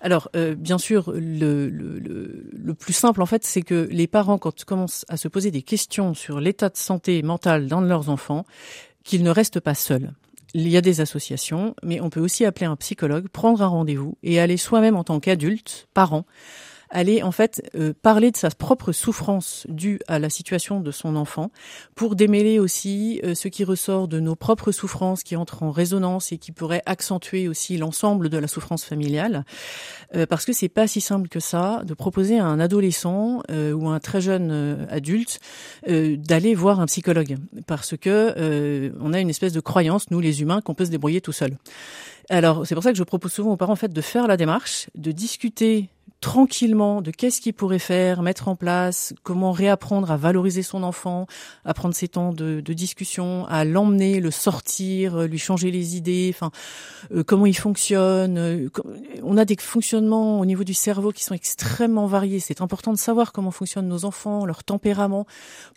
Alors, 0.00 0.28
euh, 0.34 0.56
bien 0.56 0.78
sûr, 0.78 1.12
le, 1.14 1.68
le, 1.68 2.00
le, 2.00 2.50
le, 2.52 2.74
plus 2.74 2.92
simple, 2.92 3.22
en 3.22 3.26
fait, 3.26 3.44
c'est 3.44 3.62
que 3.62 3.88
les 3.90 4.08
parents, 4.08 4.36
quand 4.36 4.60
ils 4.60 4.64
commencent 4.64 5.04
à 5.08 5.16
se 5.16 5.28
poser 5.28 5.52
des 5.52 5.62
questions 5.62 6.12
sur 6.12 6.40
l'état 6.40 6.68
de 6.68 6.76
santé 6.76 7.22
mentale 7.22 7.68
d'un 7.68 7.80
de 7.80 7.86
leurs 7.86 8.08
enfants, 8.08 8.44
qu'ils 9.04 9.22
ne 9.22 9.30
restent 9.30 9.60
pas 9.60 9.74
seuls. 9.74 10.12
Il 10.54 10.68
y 10.68 10.76
a 10.76 10.80
des 10.80 11.00
associations, 11.00 11.74
mais 11.84 12.00
on 12.00 12.10
peut 12.10 12.20
aussi 12.20 12.44
appeler 12.44 12.66
un 12.66 12.76
psychologue, 12.76 13.28
prendre 13.28 13.62
un 13.62 13.68
rendez-vous 13.68 14.18
et 14.24 14.40
aller 14.40 14.56
soi-même 14.56 14.96
en 14.96 15.04
tant 15.04 15.20
qu'adulte, 15.20 15.88
parent, 15.94 16.26
aller 16.92 17.22
en 17.22 17.32
fait 17.32 17.68
euh, 17.74 17.92
parler 18.02 18.30
de 18.30 18.36
sa 18.36 18.50
propre 18.50 18.92
souffrance 18.92 19.66
due 19.68 19.98
à 20.06 20.18
la 20.18 20.30
situation 20.30 20.80
de 20.80 20.90
son 20.90 21.16
enfant 21.16 21.50
pour 21.94 22.14
démêler 22.14 22.58
aussi 22.58 23.20
euh, 23.24 23.34
ce 23.34 23.48
qui 23.48 23.64
ressort 23.64 24.06
de 24.06 24.20
nos 24.20 24.36
propres 24.36 24.70
souffrances 24.70 25.22
qui 25.22 25.34
entrent 25.34 25.62
en 25.62 25.70
résonance 25.70 26.30
et 26.30 26.38
qui 26.38 26.52
pourraient 26.52 26.82
accentuer 26.86 27.48
aussi 27.48 27.78
l'ensemble 27.78 28.28
de 28.28 28.38
la 28.38 28.46
souffrance 28.46 28.84
familiale 28.84 29.44
euh, 30.14 30.26
parce 30.26 30.44
que 30.44 30.52
c'est 30.52 30.68
pas 30.68 30.86
si 30.86 31.00
simple 31.00 31.28
que 31.28 31.40
ça 31.40 31.82
de 31.84 31.94
proposer 31.94 32.38
à 32.38 32.44
un 32.44 32.60
adolescent 32.60 33.42
ou 33.50 33.88
un 33.88 34.00
très 34.00 34.20
jeune 34.20 34.86
adulte 34.90 35.40
d'aller 35.86 36.54
voir 36.54 36.80
un 36.80 36.86
psychologue 36.86 37.36
parce 37.66 37.96
que 37.96 38.92
on 39.00 39.12
a 39.12 39.20
une 39.20 39.30
espèce 39.30 39.52
de 39.52 39.60
croyance 39.60 40.10
nous 40.10 40.20
les 40.20 40.42
humains 40.42 40.60
qu'on 40.60 40.74
peut 40.74 40.84
se 40.84 40.90
débrouiller 40.90 41.20
tout 41.20 41.32
seul. 41.32 41.56
Alors, 42.28 42.66
c'est 42.66 42.74
pour 42.74 42.84
ça 42.84 42.92
que 42.92 42.98
je 42.98 43.02
propose 43.02 43.32
souvent 43.32 43.52
aux 43.52 43.56
parents 43.56 43.72
en 43.72 43.76
fait 43.76 43.92
de 43.92 44.00
faire 44.00 44.26
la 44.26 44.36
démarche, 44.36 44.88
de 44.94 45.12
discuter 45.12 45.88
tranquillement 46.22 47.02
de 47.02 47.10
qu'est-ce 47.10 47.40
qu'il 47.40 47.52
pourrait 47.52 47.80
faire, 47.80 48.22
mettre 48.22 48.48
en 48.48 48.56
place, 48.56 49.12
comment 49.24 49.50
réapprendre 49.52 50.10
à 50.10 50.16
valoriser 50.16 50.62
son 50.62 50.84
enfant, 50.84 51.26
à 51.64 51.74
prendre 51.74 51.94
ses 51.94 52.08
temps 52.08 52.32
de, 52.32 52.60
de 52.60 52.72
discussion, 52.72 53.44
à 53.46 53.64
l'emmener, 53.64 54.20
le 54.20 54.30
sortir, 54.30 55.22
lui 55.22 55.38
changer 55.38 55.70
les 55.70 55.96
idées, 55.96 56.30
enfin 56.32 56.50
euh, 57.12 57.24
comment 57.24 57.44
il 57.44 57.56
fonctionne. 57.56 58.38
Euh, 58.38 58.68
on 59.24 59.36
a 59.36 59.44
des 59.44 59.56
fonctionnements 59.58 60.40
au 60.40 60.46
niveau 60.46 60.64
du 60.64 60.74
cerveau 60.74 61.10
qui 61.10 61.24
sont 61.24 61.34
extrêmement 61.34 62.06
variés. 62.06 62.38
C'est 62.38 62.60
important 62.60 62.92
de 62.92 62.98
savoir 62.98 63.32
comment 63.32 63.50
fonctionnent 63.50 63.88
nos 63.88 64.04
enfants, 64.04 64.46
leur 64.46 64.62
tempérament, 64.62 65.26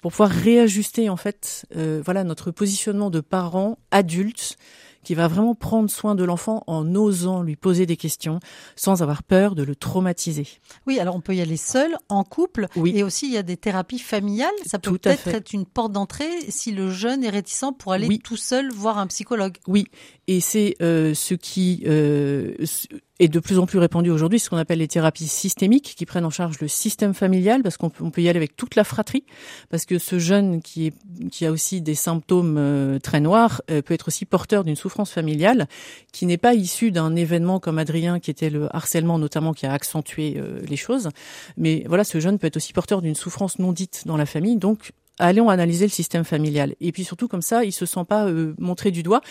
pour 0.04 0.12
pouvoir 0.12 0.30
réajuster 0.30 1.10
en 1.10 1.18
fait, 1.18 1.66
euh, 1.75 2.02
voilà 2.06 2.24
notre 2.24 2.52
positionnement 2.52 3.10
de 3.10 3.20
parents 3.20 3.80
adultes 3.90 4.58
qui 5.05 5.15
va 5.15 5.27
vraiment 5.29 5.55
prendre 5.55 5.89
soin 5.89 6.15
de 6.15 6.24
l'enfant 6.24 6.63
en 6.67 6.95
osant 6.95 7.43
lui 7.43 7.55
poser 7.55 7.85
des 7.85 7.95
questions 7.95 8.39
sans 8.75 9.01
avoir 9.03 9.24
peur 9.24 9.55
de 9.55 9.63
le 9.63 9.75
traumatiser. 9.75 10.47
Oui, 10.88 11.00
alors 11.00 11.15
on 11.15 11.21
peut 11.21 11.35
y 11.35 11.41
aller 11.41 11.57
seul, 11.57 11.95
en 12.09 12.24
couple, 12.24 12.67
oui. 12.75 12.91
et 12.95 13.03
aussi 13.03 13.27
il 13.27 13.33
y 13.33 13.38
a 13.38 13.43
des 13.43 13.55
thérapies 13.55 14.00
familiales. 14.00 14.50
Ça 14.65 14.79
peut 14.79 14.97
peut-être 14.97 15.27
être 15.27 15.53
une 15.53 15.65
porte 15.65 15.91
d'entrée 15.91 16.31
si 16.50 16.71
le 16.71 16.89
jeune 16.89 17.24
est 17.24 17.29
réticent 17.29 17.71
pour 17.77 17.93
aller 17.93 18.07
oui. 18.07 18.19
tout 18.19 18.35
seul 18.35 18.71
voir 18.71 18.97
un 18.97 19.07
psychologue. 19.07 19.57
Oui, 19.67 19.85
et 20.27 20.39
c'est 20.39 20.75
euh, 20.82 21.13
ce 21.13 21.36
qui 21.36 21.84
euh, 21.86 22.55
est 23.20 23.27
de 23.27 23.39
plus 23.39 23.60
en 23.60 23.67
plus 23.67 23.77
répandu 23.77 24.10
aujourd'hui, 24.10 24.39
ce 24.39 24.50
qu'on 24.50 24.58
appelle 24.58 24.79
les 24.79 24.88
thérapies 24.88 25.27
systémiques, 25.27 25.94
qui 25.96 26.05
prennent 26.08 26.25
en 26.25 26.32
charge 26.32 26.60
le 26.60 26.67
système 26.67 27.13
familial, 27.13 27.62
parce 27.62 27.77
qu'on 27.77 27.91
peut, 27.91 28.22
y 28.22 28.27
aller 28.27 28.38
avec 28.38 28.55
toute 28.55 28.75
la 28.75 28.84
fratrie, 28.84 29.24
parce 29.70 29.86
que 29.86 30.00
ce 30.00 30.17
jeune 30.17 30.63
qui, 30.63 30.88
est, 30.88 31.29
qui 31.29 31.46
a 31.46 31.51
aussi 31.51 31.82
des 31.82 31.94
symptômes 31.94 32.58
euh, 32.58 32.98
très 32.98 33.20
noirs 33.20 33.62
peut 33.67 33.94
être 33.94 34.08
aussi 34.08 34.25
porteur 34.25 34.63
d'une 34.63 34.75
souffrance 34.75 35.12
familiale, 35.12 35.67
qui 36.12 36.25
n'est 36.25 36.38
pas 36.38 36.55
issue 36.55 36.91
d'un 36.91 37.15
événement 37.15 37.60
comme 37.60 37.77
Adrien, 37.77 38.20
qui 38.20 38.32
était 38.32 38.50
le 38.50 38.74
harcèlement 38.75 39.20
notamment, 39.20 39.53
qui 39.53 39.67
a 39.67 39.74
accentué 39.74 40.41
les 40.67 40.75
choses, 40.75 41.10
mais 41.58 41.84
voilà, 41.88 42.03
ce 42.03 42.20
jeune 42.20 42.39
peut 42.39 42.48
être 42.48 42.58
aussi 42.58 42.74
porteur 42.74 43.01
d'une 43.01 43.15
souffrance 43.15 43.60
non 43.60 43.72
dite 43.72 44.03
dans 44.05 44.17
la 44.17 44.25
famille, 44.25 44.58
donc 44.58 44.91
allons 45.19 45.50
analyser 45.50 45.86
le 45.86 45.91
système 45.91 46.24
familial. 46.24 46.75
Et 46.81 46.91
puis 46.91 47.03
surtout 47.03 47.27
comme 47.27 47.41
ça, 47.41 47.63
il 47.63 47.72
se 47.72 47.86
sent 47.86 48.05
pas 48.07 48.27
euh, 48.27 48.53
montré 48.57 48.91
du 48.91 49.03
doigt 49.03 49.22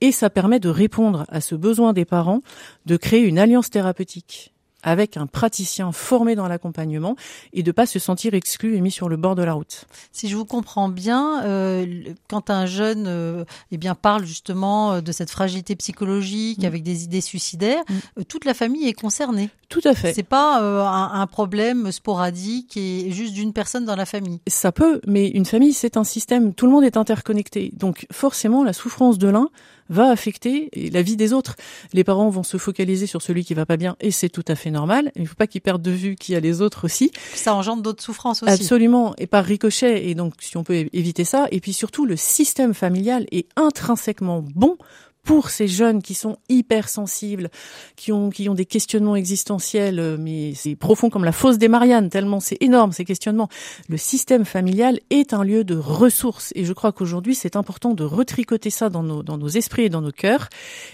et 0.00 0.12
ça 0.12 0.30
permet 0.30 0.60
de 0.60 0.68
répondre 0.68 1.24
à 1.28 1.40
ce 1.40 1.54
besoin 1.54 1.92
des 1.92 2.04
parents 2.04 2.40
de 2.86 2.96
créer 2.96 3.22
une 3.22 3.38
alliance 3.38 3.70
thérapeutique 3.70 4.53
avec 4.84 5.16
un 5.16 5.26
praticien 5.26 5.90
formé 5.90 6.36
dans 6.36 6.46
l'accompagnement 6.46 7.16
et 7.52 7.64
de 7.64 7.72
pas 7.72 7.86
se 7.86 7.98
sentir 7.98 8.34
exclu 8.34 8.76
et 8.76 8.80
mis 8.80 8.90
sur 8.90 9.08
le 9.08 9.16
bord 9.16 9.34
de 9.34 9.42
la 9.42 9.54
route. 9.54 9.86
Si 10.12 10.28
je 10.28 10.36
vous 10.36 10.44
comprends 10.44 10.88
bien, 10.88 11.42
euh, 11.44 11.86
quand 12.28 12.50
un 12.50 12.66
jeune 12.66 13.06
euh, 13.08 13.44
eh 13.72 13.78
bien 13.78 13.94
parle 13.94 14.24
justement 14.24 14.92
euh, 14.92 15.00
de 15.00 15.10
cette 15.10 15.30
fragilité 15.30 15.74
psychologique 15.74 16.62
mmh. 16.62 16.66
avec 16.66 16.82
des 16.82 17.04
idées 17.04 17.22
suicidaires, 17.22 17.82
mmh. 17.88 18.24
toute 18.24 18.44
la 18.44 18.54
famille 18.54 18.86
est 18.86 18.92
concernée. 18.92 19.48
Tout 19.70 19.80
à 19.84 19.94
fait. 19.94 20.12
C'est 20.12 20.22
pas 20.22 20.62
euh, 20.62 20.82
un, 20.82 21.20
un, 21.20 21.26
problème 21.26 21.90
sporadique 21.90 22.76
et 22.76 23.10
juste 23.10 23.32
d'une 23.32 23.52
personne 23.52 23.84
dans 23.84 23.96
la 23.96 24.06
famille. 24.06 24.40
Ça 24.46 24.70
peut, 24.70 25.00
mais 25.06 25.28
une 25.28 25.46
famille 25.46 25.72
c'est 25.72 25.96
un 25.96 26.04
système. 26.04 26.54
Tout 26.54 26.66
le 26.66 26.72
monde 26.72 26.84
est 26.84 26.96
interconnecté, 26.96 27.72
donc 27.74 28.06
forcément 28.12 28.62
la 28.62 28.74
souffrance 28.74 29.18
de 29.18 29.28
l'un 29.28 29.48
va 29.88 30.10
affecter 30.10 30.70
la 30.92 31.02
vie 31.02 31.16
des 31.16 31.32
autres. 31.32 31.56
Les 31.92 32.04
parents 32.04 32.30
vont 32.30 32.42
se 32.42 32.56
focaliser 32.56 33.06
sur 33.06 33.22
celui 33.22 33.44
qui 33.44 33.54
va 33.54 33.66
pas 33.66 33.76
bien 33.76 33.96
et 34.00 34.10
c'est 34.10 34.28
tout 34.28 34.44
à 34.48 34.54
fait 34.54 34.70
normal. 34.70 35.12
Il 35.16 35.22
ne 35.22 35.26
faut 35.26 35.34
pas 35.34 35.46
qu'ils 35.46 35.60
perdent 35.60 35.82
de 35.82 35.90
vue 35.90 36.16
qu'il 36.16 36.34
y 36.34 36.36
a 36.36 36.40
les 36.40 36.60
autres 36.60 36.84
aussi. 36.84 37.10
Ça 37.34 37.54
engendre 37.54 37.82
d'autres 37.82 38.02
souffrances 38.02 38.42
aussi. 38.42 38.52
Absolument, 38.52 39.14
et 39.18 39.26
par 39.26 39.44
ricochet. 39.44 40.08
Et 40.08 40.14
donc, 40.14 40.34
si 40.40 40.56
on 40.56 40.64
peut 40.64 40.86
éviter 40.92 41.24
ça, 41.24 41.46
et 41.50 41.60
puis 41.60 41.72
surtout, 41.72 42.06
le 42.06 42.16
système 42.16 42.74
familial 42.74 43.26
est 43.30 43.48
intrinsèquement 43.56 44.44
bon 44.54 44.76
pour 45.24 45.50
ces 45.50 45.66
jeunes 45.66 46.02
qui 46.02 46.14
sont 46.14 46.36
hypersensibles, 46.48 47.50
qui 47.96 48.12
ont 48.12 48.30
qui 48.30 48.48
ont 48.48 48.54
des 48.54 48.66
questionnements 48.66 49.16
existentiels, 49.16 50.16
mais 50.18 50.54
c'est 50.54 50.76
profond 50.76 51.10
comme 51.10 51.24
la 51.24 51.32
fosse 51.32 51.58
des 51.58 51.68
Mariannes, 51.68 52.10
tellement 52.10 52.40
c'est 52.40 52.58
énorme 52.60 52.92
ces 52.92 53.04
questionnements. 53.04 53.48
Le 53.88 53.96
système 53.96 54.44
familial 54.44 55.00
est 55.10 55.32
un 55.34 55.42
lieu 55.42 55.64
de 55.64 55.76
ressources 55.76 56.52
et 56.54 56.64
je 56.64 56.72
crois 56.72 56.92
qu'aujourd'hui 56.92 57.34
c'est 57.34 57.56
important 57.56 57.94
de 57.94 58.04
retricoter 58.04 58.70
ça 58.70 58.90
dans 58.90 59.02
nos 59.02 59.22
dans 59.22 59.38
nos 59.38 59.48
esprits 59.48 59.84
et 59.84 59.88
dans 59.88 60.02
nos 60.02 60.12
cœurs 60.12 60.48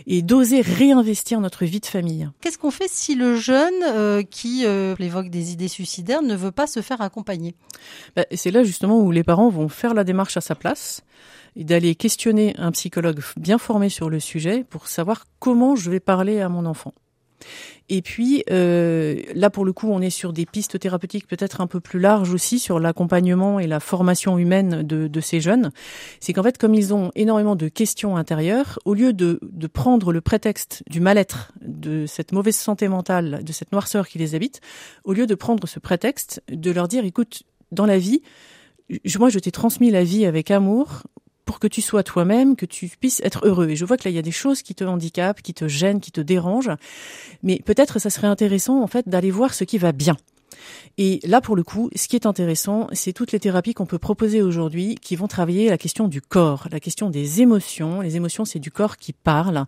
et 0.06 0.22
d'oser 0.22 0.60
réinvestir 0.60 1.40
notre 1.40 1.64
vie 1.64 1.80
de 1.80 1.86
famille. 1.86 2.28
Qu'est-ce 2.40 2.58
qu'on 2.58 2.70
fait 2.70 2.88
si 2.88 3.14
le 3.14 3.36
jeune 3.36 3.82
euh, 3.84 4.22
qui 4.22 4.64
euh, 4.64 4.94
évoque 4.98 5.28
des 5.28 5.52
idées 5.52 5.68
suicidaires 5.68 6.22
ne 6.22 6.36
veut 6.36 6.52
pas 6.52 6.66
se 6.66 6.80
faire 6.82 7.00
accompagner? 7.00 7.54
Bah, 8.16 8.24
C'est 8.34 8.50
là 8.50 8.62
justement 8.62 9.00
où 9.00 9.10
les 9.10 9.24
parents 9.24 9.48
vont 9.48 9.68
faire 9.68 9.94
la 9.94 10.04
démarche 10.04 10.36
à 10.36 10.40
sa 10.40 10.54
place 10.54 11.02
et 11.56 11.64
d'aller 11.64 11.94
questionner 11.94 12.54
un 12.58 12.70
psychologue 12.72 13.20
bien 13.36 13.58
formé 13.58 13.88
sur 13.88 14.10
le 14.10 14.20
sujet 14.20 14.64
pour 14.68 14.88
savoir 14.88 15.26
comment 15.38 15.76
je 15.76 15.90
vais 15.90 16.00
parler 16.00 16.40
à 16.40 16.48
mon 16.48 16.66
enfant. 16.66 16.92
Et 17.88 18.02
puis 18.02 18.44
euh, 18.50 19.20
là, 19.34 19.50
pour 19.50 19.64
le 19.64 19.72
coup, 19.72 19.88
on 19.88 20.00
est 20.00 20.10
sur 20.10 20.32
des 20.32 20.46
pistes 20.46 20.78
thérapeutiques 20.78 21.26
peut-être 21.26 21.60
un 21.60 21.66
peu 21.66 21.80
plus 21.80 21.98
larges 21.98 22.32
aussi 22.32 22.58
sur 22.58 22.78
l'accompagnement 22.78 23.58
et 23.58 23.66
la 23.66 23.80
formation 23.80 24.38
humaine 24.38 24.82
de, 24.82 25.08
de 25.08 25.20
ces 25.20 25.40
jeunes. 25.40 25.72
C'est 26.20 26.32
qu'en 26.32 26.42
fait, 26.44 26.56
comme 26.56 26.74
ils 26.74 26.94
ont 26.94 27.10
énormément 27.16 27.56
de 27.56 27.68
questions 27.68 28.16
intérieures, 28.16 28.78
au 28.84 28.94
lieu 28.94 29.12
de, 29.12 29.40
de 29.42 29.66
prendre 29.66 30.12
le 30.12 30.20
prétexte 30.20 30.84
du 30.88 31.00
mal-être, 31.00 31.52
de 31.62 32.06
cette 32.06 32.32
mauvaise 32.32 32.56
santé 32.56 32.86
mentale, 32.86 33.42
de 33.42 33.52
cette 33.52 33.72
noirceur 33.72 34.06
qui 34.06 34.18
les 34.18 34.36
habite, 34.36 34.60
au 35.04 35.12
lieu 35.12 35.26
de 35.26 35.34
prendre 35.34 35.66
ce 35.66 35.80
prétexte, 35.80 36.42
de 36.48 36.70
leur 36.70 36.86
dire, 36.86 37.04
écoute, 37.04 37.42
dans 37.72 37.86
la 37.86 37.98
vie, 37.98 38.22
moi, 39.18 39.28
je 39.28 39.38
t'ai 39.38 39.50
transmis 39.50 39.90
la 39.90 40.04
vie 40.04 40.26
avec 40.26 40.50
amour 40.50 41.02
pour 41.50 41.58
que 41.58 41.66
tu 41.66 41.82
sois 41.82 42.04
toi-même, 42.04 42.54
que 42.54 42.64
tu 42.64 42.88
puisses 43.00 43.20
être 43.24 43.44
heureux. 43.44 43.70
Et 43.70 43.74
je 43.74 43.84
vois 43.84 43.96
que 43.96 44.04
là, 44.04 44.12
il 44.12 44.14
y 44.14 44.20
a 44.20 44.22
des 44.22 44.30
choses 44.30 44.62
qui 44.62 44.76
te 44.76 44.84
handicapent, 44.84 45.42
qui 45.42 45.52
te 45.52 45.66
gênent, 45.66 45.98
qui 45.98 46.12
te 46.12 46.20
dérangent. 46.20 46.70
Mais 47.42 47.58
peut-être 47.58 47.98
ça 47.98 48.08
serait 48.08 48.28
intéressant, 48.28 48.80
en 48.80 48.86
fait, 48.86 49.08
d'aller 49.08 49.32
voir 49.32 49.52
ce 49.52 49.64
qui 49.64 49.76
va 49.76 49.90
bien. 49.90 50.16
Et 50.96 51.18
là, 51.24 51.40
pour 51.40 51.56
le 51.56 51.64
coup, 51.64 51.90
ce 51.96 52.06
qui 52.06 52.14
est 52.14 52.24
intéressant, 52.24 52.86
c'est 52.92 53.12
toutes 53.12 53.32
les 53.32 53.40
thérapies 53.40 53.74
qu'on 53.74 53.84
peut 53.84 53.98
proposer 53.98 54.42
aujourd'hui 54.42 54.94
qui 54.94 55.16
vont 55.16 55.26
travailler 55.26 55.70
la 55.70 55.76
question 55.76 56.06
du 56.06 56.22
corps, 56.22 56.68
la 56.70 56.78
question 56.78 57.10
des 57.10 57.42
émotions. 57.42 58.00
Les 58.00 58.14
émotions, 58.14 58.44
c'est 58.44 58.60
du 58.60 58.70
corps 58.70 58.96
qui 58.96 59.12
parle. 59.12 59.64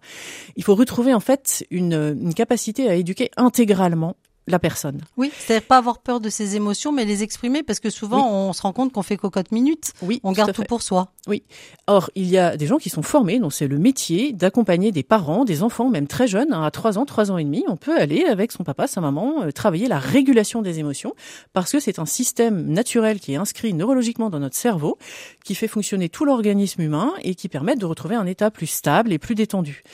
Il 0.54 0.62
faut 0.62 0.76
retrouver, 0.76 1.12
en 1.14 1.20
fait, 1.20 1.66
une, 1.72 2.16
une 2.20 2.34
capacité 2.34 2.88
à 2.88 2.94
éduquer 2.94 3.32
intégralement 3.36 4.14
la 4.46 4.58
personne. 4.58 5.00
Oui, 5.16 5.30
c'est-à-dire 5.38 5.66
pas 5.66 5.78
avoir 5.78 5.98
peur 5.98 6.20
de 6.20 6.28
ses 6.28 6.56
émotions, 6.56 6.92
mais 6.92 7.04
les 7.04 7.22
exprimer, 7.22 7.62
parce 7.62 7.80
que 7.80 7.90
souvent 7.90 8.26
oui. 8.26 8.30
on 8.32 8.52
se 8.52 8.62
rend 8.62 8.72
compte 8.72 8.92
qu'on 8.92 9.02
fait 9.02 9.16
cocotte 9.16 9.52
minute. 9.52 9.92
Oui, 10.02 10.20
on 10.24 10.32
garde 10.32 10.52
tout, 10.52 10.62
tout 10.62 10.68
pour 10.68 10.82
soi. 10.82 11.12
Oui. 11.28 11.44
Or, 11.86 12.10
il 12.16 12.28
y 12.28 12.38
a 12.38 12.56
des 12.56 12.66
gens 12.66 12.78
qui 12.78 12.90
sont 12.90 13.02
formés, 13.02 13.38
donc 13.38 13.52
c'est 13.52 13.68
le 13.68 13.78
métier 13.78 14.32
d'accompagner 14.32 14.90
des 14.90 15.04
parents, 15.04 15.44
des 15.44 15.62
enfants, 15.62 15.88
même 15.88 16.08
très 16.08 16.26
jeunes, 16.26 16.52
hein, 16.52 16.64
à 16.64 16.70
3 16.70 16.98
ans, 16.98 17.04
3 17.04 17.30
ans 17.30 17.38
et 17.38 17.44
demi. 17.44 17.64
On 17.68 17.76
peut 17.76 17.96
aller 17.96 18.24
avec 18.24 18.50
son 18.50 18.64
papa, 18.64 18.86
sa 18.88 19.00
maman, 19.00 19.42
euh, 19.42 19.50
travailler 19.52 19.86
la 19.86 19.98
régulation 19.98 20.62
des 20.62 20.80
émotions, 20.80 21.14
parce 21.52 21.70
que 21.70 21.78
c'est 21.78 22.00
un 22.00 22.06
système 22.06 22.66
naturel 22.66 23.20
qui 23.20 23.32
est 23.32 23.36
inscrit 23.36 23.74
neurologiquement 23.74 24.30
dans 24.30 24.40
notre 24.40 24.56
cerveau, 24.56 24.98
qui 25.44 25.54
fait 25.54 25.68
fonctionner 25.68 26.08
tout 26.08 26.24
l'organisme 26.24 26.82
humain 26.82 27.12
et 27.22 27.36
qui 27.36 27.48
permet 27.48 27.76
de 27.76 27.86
retrouver 27.86 28.16
un 28.16 28.26
état 28.26 28.50
plus 28.50 28.66
stable 28.66 29.12
et 29.12 29.18
plus 29.18 29.34
détendu. 29.34 29.84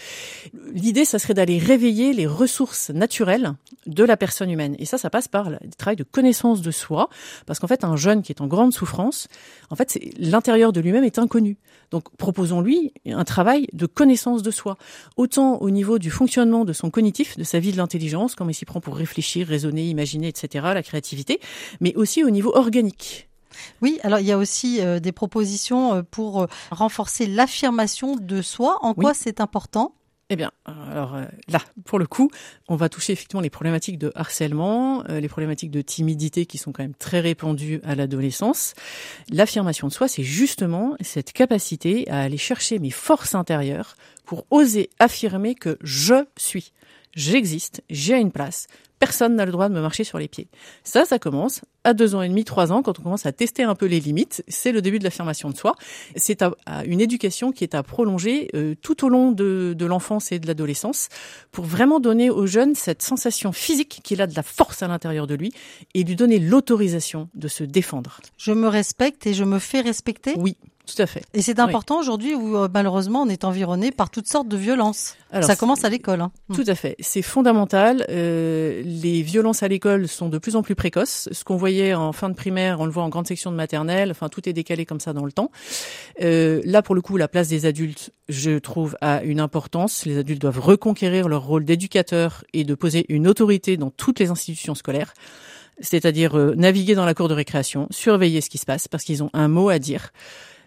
L'idée, 0.72 1.04
ça 1.04 1.18
serait 1.18 1.34
d'aller 1.34 1.58
réveiller 1.58 2.14
les 2.14 2.26
ressources 2.26 2.90
naturelles 2.90 3.52
de 3.86 4.04
la 4.04 4.16
personne 4.16 4.47
humaine. 4.48 4.76
Et 4.78 4.84
ça, 4.84 4.98
ça 4.98 5.10
passe 5.10 5.28
par 5.28 5.50
le 5.50 5.58
travail 5.76 5.96
de 5.96 6.04
connaissance 6.04 6.62
de 6.62 6.70
soi, 6.70 7.08
parce 7.46 7.58
qu'en 7.58 7.66
fait, 7.66 7.84
un 7.84 7.96
jeune 7.96 8.22
qui 8.22 8.32
est 8.32 8.40
en 8.40 8.46
grande 8.46 8.72
souffrance, 8.72 9.28
en 9.70 9.76
fait, 9.76 9.98
l'intérieur 10.18 10.72
de 10.72 10.80
lui-même 10.80 11.04
est 11.04 11.18
inconnu. 11.18 11.56
Donc, 11.90 12.04
proposons-lui 12.16 12.92
un 13.06 13.24
travail 13.24 13.66
de 13.72 13.86
connaissance 13.86 14.42
de 14.42 14.50
soi, 14.50 14.76
autant 15.16 15.58
au 15.58 15.70
niveau 15.70 15.98
du 15.98 16.10
fonctionnement 16.10 16.64
de 16.64 16.72
son 16.72 16.90
cognitif, 16.90 17.36
de 17.36 17.44
sa 17.44 17.58
vie 17.58 17.72
de 17.72 17.76
l'intelligence, 17.76 18.34
comment 18.34 18.50
il 18.50 18.54
s'y 18.54 18.64
prend 18.64 18.80
pour 18.80 18.96
réfléchir, 18.96 19.46
raisonner, 19.46 19.88
imaginer, 19.88 20.28
etc., 20.28 20.66
la 20.74 20.82
créativité, 20.82 21.40
mais 21.80 21.94
aussi 21.94 22.24
au 22.24 22.30
niveau 22.30 22.54
organique. 22.54 23.28
Oui, 23.82 23.98
alors 24.02 24.20
il 24.20 24.26
y 24.26 24.32
a 24.32 24.38
aussi 24.38 24.80
euh, 24.80 25.00
des 25.00 25.10
propositions 25.10 26.04
pour 26.10 26.42
euh, 26.42 26.46
renforcer 26.70 27.26
l'affirmation 27.26 28.14
de 28.14 28.42
soi. 28.42 28.78
En 28.82 28.94
quoi 28.94 29.14
c'est 29.14 29.40
important? 29.40 29.94
Eh 30.30 30.36
bien, 30.36 30.50
alors 30.66 31.14
euh, 31.14 31.24
là, 31.48 31.60
pour 31.84 31.98
le 31.98 32.06
coup, 32.06 32.30
on 32.68 32.76
va 32.76 32.90
toucher 32.90 33.14
effectivement 33.14 33.40
les 33.40 33.48
problématiques 33.48 33.98
de 33.98 34.12
harcèlement, 34.14 35.02
euh, 35.08 35.20
les 35.20 35.28
problématiques 35.28 35.70
de 35.70 35.80
timidité 35.80 36.44
qui 36.44 36.58
sont 36.58 36.70
quand 36.70 36.82
même 36.82 36.94
très 36.94 37.20
répandues 37.20 37.80
à 37.82 37.94
l'adolescence. 37.94 38.74
L'affirmation 39.30 39.88
de 39.88 39.92
soi, 39.92 40.06
c'est 40.06 40.24
justement 40.24 40.96
cette 41.00 41.32
capacité 41.32 42.08
à 42.10 42.20
aller 42.20 42.36
chercher 42.36 42.78
mes 42.78 42.90
forces 42.90 43.34
intérieures 43.34 43.96
pour 44.26 44.44
oser 44.50 44.90
affirmer 44.98 45.54
que 45.54 45.78
je 45.82 46.26
suis 46.36 46.72
j'existe, 47.18 47.82
j'ai 47.90 48.18
une 48.18 48.30
place, 48.30 48.68
personne 48.98 49.36
n'a 49.36 49.44
le 49.44 49.52
droit 49.52 49.68
de 49.68 49.74
me 49.74 49.80
marcher 49.80 50.04
sur 50.04 50.18
les 50.18 50.28
pieds. 50.28 50.48
Ça, 50.84 51.04
ça 51.04 51.18
commence 51.18 51.62
à 51.84 51.94
deux 51.94 52.14
ans 52.14 52.22
et 52.22 52.28
demi, 52.28 52.44
trois 52.44 52.72
ans, 52.72 52.82
quand 52.82 52.98
on 52.98 53.02
commence 53.02 53.26
à 53.26 53.32
tester 53.32 53.62
un 53.62 53.74
peu 53.74 53.86
les 53.86 54.00
limites. 54.00 54.44
C'est 54.48 54.72
le 54.72 54.82
début 54.82 54.98
de 54.98 55.04
l'affirmation 55.04 55.48
de 55.50 55.56
soi. 55.56 55.74
C'est 56.16 56.42
une 56.84 57.00
éducation 57.00 57.52
qui 57.52 57.64
est 57.64 57.74
à 57.74 57.82
prolonger 57.82 58.50
euh, 58.54 58.74
tout 58.82 59.04
au 59.04 59.08
long 59.08 59.32
de, 59.32 59.74
de 59.76 59.86
l'enfance 59.86 60.32
et 60.32 60.38
de 60.38 60.46
l'adolescence 60.46 61.08
pour 61.52 61.64
vraiment 61.64 62.00
donner 62.00 62.30
aux 62.30 62.46
jeunes 62.46 62.74
cette 62.74 63.02
sensation 63.02 63.52
physique 63.52 64.00
qu'il 64.02 64.20
a 64.20 64.26
de 64.26 64.34
la 64.34 64.42
force 64.42 64.82
à 64.82 64.88
l'intérieur 64.88 65.26
de 65.26 65.34
lui 65.34 65.52
et 65.94 66.04
lui 66.04 66.16
donner 66.16 66.38
l'autorisation 66.38 67.28
de 67.34 67.48
se 67.48 67.64
défendre. 67.64 68.20
Je 68.36 68.52
me 68.52 68.68
respecte 68.68 69.26
et 69.26 69.34
je 69.34 69.44
me 69.44 69.58
fais 69.58 69.80
respecter? 69.80 70.34
Oui, 70.36 70.56
tout 70.88 71.02
à 71.02 71.06
fait. 71.06 71.22
Et 71.34 71.42
c'est 71.42 71.60
important 71.60 71.98
aujourd'hui 71.98 72.34
où 72.34 72.56
euh, 72.56 72.68
malheureusement 72.72 73.22
on 73.22 73.28
est 73.28 73.44
environné 73.44 73.92
par 73.92 74.08
toutes 74.08 74.26
sortes 74.26 74.48
de 74.48 74.56
violences. 74.56 75.16
Ça 75.42 75.56
commence 75.56 75.84
à 75.84 75.90
l'école. 75.90 76.22
Hein. 76.22 76.32
Tout 76.54 76.64
à 76.66 76.74
fait. 76.74 76.96
C'est 77.00 77.20
fondamental. 77.20 78.06
Euh, 78.08 78.82
les 78.84 79.20
violences 79.20 79.62
à 79.62 79.68
l'école 79.68 80.08
sont 80.08 80.30
de 80.30 80.38
plus 80.38 80.56
en 80.56 80.62
plus 80.62 80.74
précoces. 80.74 81.28
Ce 81.30 81.44
qu'on 81.44 81.56
voyait 81.56 81.92
en 81.92 82.12
fin 82.12 82.30
de 82.30 82.34
primaire, 82.34 82.80
on 82.80 82.86
le 82.86 82.90
voit 82.90 83.02
en 83.02 83.10
grande 83.10 83.26
section 83.26 83.50
de 83.50 83.56
maternelle. 83.56 84.10
Enfin, 84.10 84.30
tout 84.30 84.48
est 84.48 84.54
décalé 84.54 84.86
comme 84.86 85.00
ça 85.00 85.12
dans 85.12 85.26
le 85.26 85.32
temps. 85.32 85.50
Euh, 86.22 86.62
là, 86.64 86.80
pour 86.80 86.94
le 86.94 87.02
coup, 87.02 87.18
la 87.18 87.28
place 87.28 87.48
des 87.48 87.66
adultes, 87.66 88.10
je 88.30 88.58
trouve, 88.58 88.96
a 89.02 89.22
une 89.22 89.40
importance. 89.40 90.06
Les 90.06 90.16
adultes 90.16 90.40
doivent 90.40 90.60
reconquérir 90.60 91.28
leur 91.28 91.44
rôle 91.44 91.66
d'éducateur 91.66 92.44
et 92.54 92.64
de 92.64 92.74
poser 92.74 93.04
une 93.10 93.28
autorité 93.28 93.76
dans 93.76 93.90
toutes 93.90 94.20
les 94.20 94.30
institutions 94.30 94.74
scolaires 94.74 95.12
c'est-à-dire 95.80 96.36
euh, 96.36 96.54
naviguer 96.56 96.94
dans 96.94 97.04
la 97.04 97.14
cour 97.14 97.28
de 97.28 97.34
récréation, 97.34 97.86
surveiller 97.90 98.40
ce 98.40 98.50
qui 98.50 98.58
se 98.58 98.66
passe 98.66 98.88
parce 98.88 99.04
qu'ils 99.04 99.22
ont 99.22 99.30
un 99.32 99.48
mot 99.48 99.68
à 99.68 99.78
dire 99.78 100.10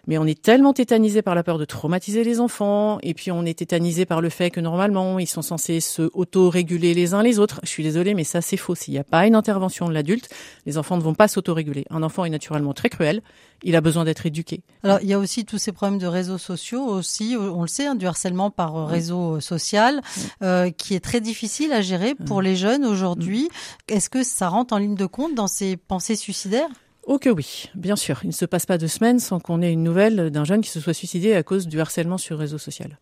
mais 0.06 0.18
on 0.18 0.26
est 0.26 0.40
tellement 0.40 0.72
tétanisé 0.72 1.22
par 1.22 1.34
la 1.34 1.42
peur 1.42 1.58
de 1.58 1.64
traumatiser 1.64 2.24
les 2.24 2.40
enfants, 2.40 2.98
et 3.02 3.14
puis 3.14 3.30
on 3.30 3.44
est 3.44 3.58
tétanisé 3.58 4.04
par 4.04 4.20
le 4.20 4.28
fait 4.28 4.50
que 4.50 4.60
normalement 4.60 5.18
ils 5.18 5.26
sont 5.26 5.42
censés 5.42 5.80
se 5.80 6.10
auto-réguler 6.12 6.94
les 6.94 7.14
uns 7.14 7.22
les 7.22 7.38
autres. 7.38 7.60
Je 7.62 7.68
suis 7.68 7.82
désolée, 7.82 8.14
mais 8.14 8.24
ça 8.24 8.40
c'est 8.40 8.56
faux. 8.56 8.74
S'il 8.74 8.94
n'y 8.94 8.98
a 8.98 9.04
pas 9.04 9.26
une 9.26 9.34
intervention 9.34 9.88
de 9.88 9.94
l'adulte, 9.94 10.28
les 10.66 10.78
enfants 10.78 10.96
ne 10.96 11.02
vont 11.02 11.14
pas 11.14 11.28
s'auto-réguler. 11.28 11.84
Un 11.90 12.02
enfant 12.02 12.24
est 12.24 12.30
naturellement 12.30 12.74
très 12.74 12.88
cruel, 12.88 13.22
il 13.62 13.76
a 13.76 13.80
besoin 13.80 14.04
d'être 14.04 14.26
éduqué. 14.26 14.62
Alors 14.82 14.98
il 15.02 15.08
y 15.08 15.12
a 15.12 15.18
aussi 15.18 15.44
tous 15.44 15.58
ces 15.58 15.72
problèmes 15.72 15.98
de 15.98 16.06
réseaux 16.06 16.38
sociaux 16.38 16.84
aussi, 16.84 17.36
on 17.38 17.62
le 17.62 17.68
sait, 17.68 17.86
hein, 17.86 17.94
du 17.94 18.06
harcèlement 18.06 18.50
par 18.50 18.88
réseau 18.88 19.40
social, 19.40 20.00
euh, 20.42 20.70
qui 20.70 20.94
est 20.94 21.00
très 21.00 21.20
difficile 21.20 21.72
à 21.72 21.80
gérer 21.80 22.14
pour 22.14 22.42
les 22.42 22.56
jeunes 22.56 22.84
aujourd'hui. 22.84 23.48
Est-ce 23.88 24.10
que 24.10 24.22
ça 24.22 24.48
rentre 24.48 24.74
en 24.74 24.78
ligne 24.78 24.96
de 24.96 25.06
compte 25.06 25.34
dans 25.34 25.46
ces 25.46 25.76
pensées 25.76 26.16
suicidaires? 26.16 26.68
Oh 27.04 27.18
que 27.18 27.28
oui, 27.28 27.68
bien 27.74 27.96
sûr. 27.96 28.20
Il 28.22 28.28
ne 28.28 28.32
se 28.32 28.44
passe 28.44 28.64
pas 28.64 28.78
deux 28.78 28.88
semaines 28.88 29.18
sans 29.18 29.40
qu'on 29.40 29.60
ait 29.60 29.72
une 29.72 29.82
nouvelle 29.82 30.30
d'un 30.30 30.44
jeune 30.44 30.60
qui 30.60 30.70
se 30.70 30.78
soit 30.78 30.94
suicidé 30.94 31.34
à 31.34 31.42
cause 31.42 31.66
du 31.66 31.80
harcèlement 31.80 32.16
sur 32.16 32.38
réseau 32.38 32.58
social. 32.58 32.98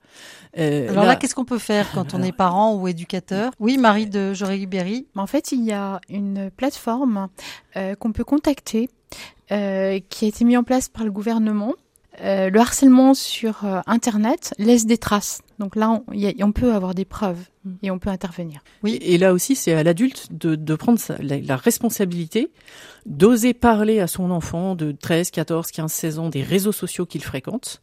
Euh, 0.58 0.88
Alors 0.88 1.04
là, 1.04 1.16
qu'est-ce 1.16 1.34
qu'on 1.34 1.44
peut 1.44 1.58
faire 1.58 1.90
quand 1.92 2.14
on 2.14 2.22
est 2.22 2.32
parent 2.32 2.74
ou 2.74 2.88
éducateur? 2.88 3.52
Oui, 3.60 3.76
Marie 3.76 4.06
de 4.06 4.32
Joré-Berry. 4.32 5.06
En 5.16 5.26
fait, 5.26 5.52
il 5.52 5.64
y 5.64 5.72
a 5.72 6.00
une 6.08 6.50
plateforme 6.50 7.28
euh, 7.76 7.94
qu'on 7.94 8.12
peut 8.12 8.24
contacter 8.24 8.88
euh, 9.52 10.00
qui 10.08 10.24
a 10.24 10.28
été 10.28 10.44
mise 10.44 10.56
en 10.56 10.64
place 10.64 10.88
par 10.88 11.04
le 11.04 11.10
gouvernement. 11.10 11.74
Euh, 12.20 12.50
le 12.50 12.60
harcèlement 12.60 13.14
sur 13.14 13.64
euh, 13.64 13.80
Internet 13.86 14.52
laisse 14.58 14.84
des 14.84 14.98
traces. 14.98 15.42
Donc 15.58 15.76
là, 15.76 16.02
on, 16.06 16.12
y 16.12 16.26
a, 16.26 16.32
on 16.44 16.52
peut 16.52 16.72
avoir 16.74 16.94
des 16.94 17.04
preuves 17.04 17.40
mm. 17.64 17.72
et 17.82 17.90
on 17.90 17.98
peut 17.98 18.10
intervenir. 18.10 18.60
Oui, 18.82 18.98
et 19.00 19.16
là 19.16 19.32
aussi, 19.32 19.54
c'est 19.54 19.72
à 19.72 19.82
l'adulte 19.82 20.28
de, 20.30 20.54
de, 20.54 20.74
prendre 20.74 20.98
sa, 20.98 21.16
la, 21.22 21.38
la, 21.38 21.56
responsabilité, 21.56 22.50
d'oser 23.06 23.54
parler 23.54 24.00
à 24.00 24.06
son 24.06 24.30
enfant 24.30 24.74
de 24.74 24.92
13, 24.92 25.30
14, 25.30 25.70
15, 25.70 25.92
16 25.92 26.18
ans 26.18 26.28
des 26.28 26.42
réseaux 26.42 26.72
sociaux 26.72 27.06
qu'il 27.06 27.22
fréquente 27.22 27.80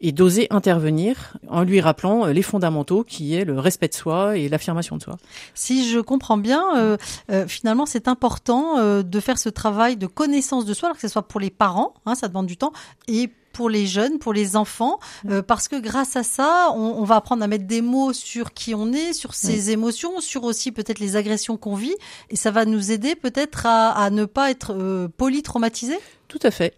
et 0.00 0.12
d'oser 0.12 0.46
intervenir 0.50 1.36
en 1.48 1.62
lui 1.62 1.80
rappelant 1.80 2.26
euh, 2.26 2.32
les 2.32 2.42
fondamentaux 2.42 3.04
qui 3.04 3.34
est 3.34 3.44
le 3.44 3.58
respect 3.58 3.88
de 3.88 3.94
soi 3.94 4.36
et 4.36 4.48
l'affirmation 4.48 4.96
de 4.96 5.02
soi. 5.02 5.16
Si 5.54 5.88
je 5.90 5.98
comprends 5.98 6.36
bien, 6.36 6.62
euh, 6.76 6.96
euh, 7.30 7.46
finalement 7.46 7.86
c'est 7.86 8.08
important 8.08 8.78
euh, 8.78 9.02
de 9.02 9.20
faire 9.20 9.38
ce 9.38 9.48
travail 9.48 9.96
de 9.96 10.06
connaissance 10.06 10.64
de 10.64 10.74
soi, 10.74 10.88
alors 10.88 10.96
que 10.96 11.02
ce 11.02 11.08
soit 11.08 11.26
pour 11.26 11.40
les 11.40 11.50
parents, 11.50 11.94
hein, 12.06 12.14
ça 12.14 12.28
demande 12.28 12.46
du 12.46 12.56
temps, 12.56 12.72
et 13.08 13.30
pour 13.54 13.70
les 13.70 13.86
jeunes, 13.86 14.18
pour 14.18 14.34
les 14.34 14.56
enfants, 14.56 14.98
euh, 15.30 15.40
parce 15.40 15.68
que 15.68 15.80
grâce 15.80 16.16
à 16.16 16.22
ça, 16.22 16.68
on, 16.74 16.96
on, 16.98 17.04
va 17.04 17.16
apprendre 17.16 17.42
à 17.42 17.46
mettre 17.46 17.66
des 17.66 17.80
mots 17.80 18.12
sur 18.12 18.52
qui 18.52 18.74
on 18.74 18.92
est, 18.92 19.14
sur 19.14 19.32
ses 19.32 19.68
oui. 19.68 19.72
émotions, 19.72 20.20
sur 20.20 20.44
aussi 20.44 20.72
peut-être 20.72 20.98
les 20.98 21.16
agressions 21.16 21.56
qu'on 21.56 21.74
vit, 21.74 21.94
et 22.28 22.36
ça 22.36 22.50
va 22.50 22.66
nous 22.66 22.92
aider 22.92 23.14
peut-être 23.14 23.64
à, 23.64 23.92
à, 23.92 24.10
ne 24.10 24.26
pas 24.26 24.50
être 24.50 24.74
euh, 24.74 25.08
polytraumatisé. 25.08 25.96
Tout 26.28 26.40
à 26.42 26.50
fait. 26.50 26.74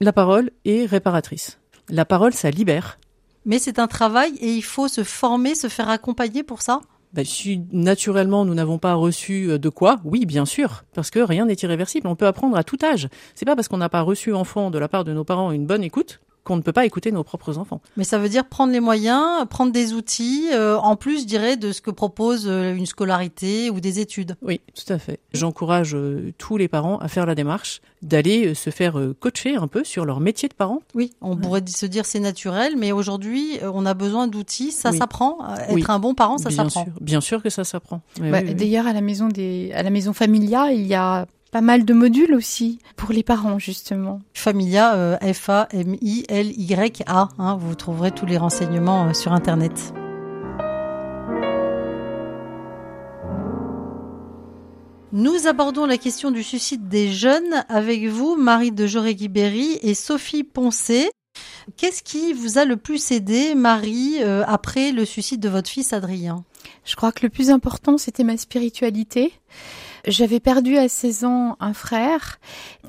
La 0.00 0.12
parole 0.12 0.50
est 0.66 0.84
réparatrice. 0.84 1.58
La 1.88 2.04
parole, 2.04 2.34
ça 2.34 2.50
libère. 2.50 2.98
Mais 3.46 3.60
c'est 3.60 3.78
un 3.78 3.86
travail 3.86 4.34
et 4.40 4.52
il 4.52 4.64
faut 4.64 4.88
se 4.88 5.04
former, 5.04 5.54
se 5.54 5.68
faire 5.68 5.88
accompagner 5.88 6.42
pour 6.42 6.60
ça 6.60 6.80
ben, 7.16 7.24
si 7.24 7.62
naturellement 7.72 8.44
nous 8.44 8.52
n'avons 8.52 8.76
pas 8.76 8.92
reçu 8.92 9.50
euh, 9.50 9.58
de 9.58 9.70
quoi, 9.70 10.00
oui, 10.04 10.26
bien 10.26 10.44
sûr, 10.44 10.84
parce 10.94 11.10
que 11.10 11.18
rien 11.18 11.46
n'est 11.46 11.54
irréversible. 11.54 12.08
On 12.08 12.14
peut 12.14 12.26
apprendre 12.26 12.58
à 12.58 12.62
tout 12.62 12.76
âge. 12.84 13.08
C'est 13.34 13.46
pas 13.46 13.56
parce 13.56 13.68
qu'on 13.68 13.78
n'a 13.78 13.88
pas 13.88 14.02
reçu 14.02 14.34
enfant 14.34 14.70
de 14.70 14.78
la 14.78 14.86
part 14.86 15.04
de 15.04 15.14
nos 15.14 15.24
parents 15.24 15.50
une 15.50 15.66
bonne 15.66 15.82
écoute 15.82 16.20
qu'on 16.46 16.56
ne 16.56 16.62
peut 16.62 16.72
pas 16.72 16.86
écouter 16.86 17.10
nos 17.10 17.24
propres 17.24 17.58
enfants. 17.58 17.80
Mais 17.96 18.04
ça 18.04 18.18
veut 18.18 18.28
dire 18.28 18.44
prendre 18.46 18.72
les 18.72 18.78
moyens, 18.78 19.44
prendre 19.50 19.72
des 19.72 19.92
outils, 19.92 20.48
euh, 20.52 20.78
en 20.78 20.94
plus, 20.94 21.22
je 21.22 21.26
dirais, 21.26 21.56
de 21.56 21.72
ce 21.72 21.80
que 21.80 21.90
propose 21.90 22.46
euh, 22.46 22.72
une 22.72 22.86
scolarité 22.86 23.68
ou 23.68 23.80
des 23.80 23.98
études. 23.98 24.36
Oui, 24.42 24.60
tout 24.74 24.92
à 24.92 24.98
fait. 24.98 25.18
J'encourage 25.32 25.94
euh, 25.96 26.32
tous 26.38 26.56
les 26.56 26.68
parents 26.68 26.98
à 26.98 27.08
faire 27.08 27.26
la 27.26 27.34
démarche 27.34 27.80
d'aller 28.02 28.46
euh, 28.46 28.54
se 28.54 28.70
faire 28.70 28.96
euh, 28.96 29.16
coacher 29.18 29.56
un 29.56 29.66
peu 29.66 29.82
sur 29.82 30.04
leur 30.04 30.20
métier 30.20 30.48
de 30.48 30.54
parent. 30.54 30.82
Oui, 30.94 31.12
on 31.20 31.34
ouais. 31.34 31.40
pourrait 31.40 31.62
se 31.66 31.86
dire 31.86 32.06
c'est 32.06 32.20
naturel, 32.20 32.74
mais 32.78 32.92
aujourd'hui, 32.92 33.58
on 33.62 33.84
a 33.84 33.94
besoin 33.94 34.28
d'outils, 34.28 34.70
ça 34.70 34.90
oui. 34.90 34.98
s'apprend. 34.98 35.38
Être 35.58 35.72
oui. 35.72 35.84
un 35.88 35.98
bon 35.98 36.14
parent, 36.14 36.38
ça 36.38 36.50
s'apprend. 36.50 36.86
Bien 37.00 37.20
sûr 37.20 37.42
que 37.42 37.50
ça 37.50 37.64
s'apprend. 37.64 38.02
Bah, 38.20 38.42
D'ailleurs, 38.42 38.86
à 38.86 38.92
la 38.92 39.00
maison 39.00 39.26
des, 39.26 39.72
à 39.74 39.82
la 39.82 39.90
maison 39.90 40.12
Familia, 40.12 40.70
il 40.72 40.86
y 40.86 40.94
a 40.94 41.26
pas 41.50 41.60
mal 41.60 41.84
de 41.84 41.94
modules 41.94 42.34
aussi 42.34 42.78
pour 42.96 43.12
les 43.12 43.22
parents 43.22 43.58
justement. 43.58 44.20
Familia, 44.34 44.94
euh, 44.94 45.16
F-A-M-I-L-Y-A, 45.32 47.28
hein, 47.38 47.56
vous 47.60 47.74
trouverez 47.74 48.10
tous 48.10 48.26
les 48.26 48.38
renseignements 48.38 49.08
euh, 49.08 49.12
sur 49.12 49.32
Internet. 49.32 49.92
Nous 55.12 55.46
abordons 55.46 55.86
la 55.86 55.96
question 55.96 56.30
du 56.30 56.42
suicide 56.42 56.88
des 56.88 57.10
jeunes 57.10 57.64
avec 57.68 58.04
vous, 58.06 58.36
Marie 58.36 58.72
de 58.72 58.86
Joré-Guibéry 58.86 59.78
et 59.80 59.94
Sophie 59.94 60.44
Poncé. 60.44 61.08
Qu'est-ce 61.76 62.02
qui 62.02 62.32
vous 62.32 62.58
a 62.58 62.64
le 62.64 62.76
plus 62.76 63.12
aidé, 63.12 63.54
Marie, 63.54 64.16
euh, 64.20 64.44
après 64.46 64.92
le 64.92 65.04
suicide 65.04 65.40
de 65.40 65.48
votre 65.48 65.70
fils 65.70 65.92
Adrien? 65.92 66.44
Je 66.84 66.96
crois 66.96 67.12
que 67.12 67.24
le 67.24 67.30
plus 67.30 67.50
important, 67.50 67.98
c'était 67.98 68.24
ma 68.24 68.36
spiritualité. 68.36 69.32
J'avais 70.06 70.38
perdu 70.38 70.76
à 70.76 70.88
16 70.88 71.24
ans 71.24 71.56
un 71.58 71.72
frère. 71.72 72.38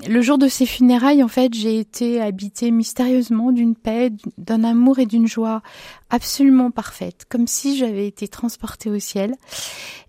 Le 0.08 0.22
jour 0.22 0.38
de 0.38 0.46
ses 0.46 0.66
funérailles, 0.66 1.24
en 1.24 1.28
fait, 1.28 1.52
j'ai 1.52 1.80
été 1.80 2.20
habitée 2.20 2.70
mystérieusement 2.70 3.50
d'une 3.50 3.74
paix, 3.74 4.12
d'un 4.36 4.62
amour 4.62 5.00
et 5.00 5.06
d'une 5.06 5.26
joie 5.26 5.62
absolument 6.10 6.70
parfaite, 6.70 7.26
comme 7.28 7.48
si 7.48 7.76
j'avais 7.76 8.06
été 8.06 8.28
transportée 8.28 8.88
au 8.88 9.00
ciel. 9.00 9.34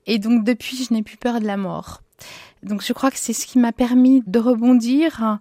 Et 0.06 0.20
donc 0.20 0.44
depuis, 0.44 0.84
je 0.84 0.94
n'ai 0.94 1.02
plus 1.02 1.18
peur 1.18 1.40
de 1.40 1.48
la 1.48 1.58
mort. 1.58 2.04
Donc 2.64 2.84
je 2.84 2.94
crois 2.94 3.12
que 3.12 3.18
c'est 3.18 3.34
ce 3.34 3.46
qui 3.46 3.60
m'a 3.60 3.72
permis 3.72 4.22
de 4.28 4.40
rebondir. 4.40 5.40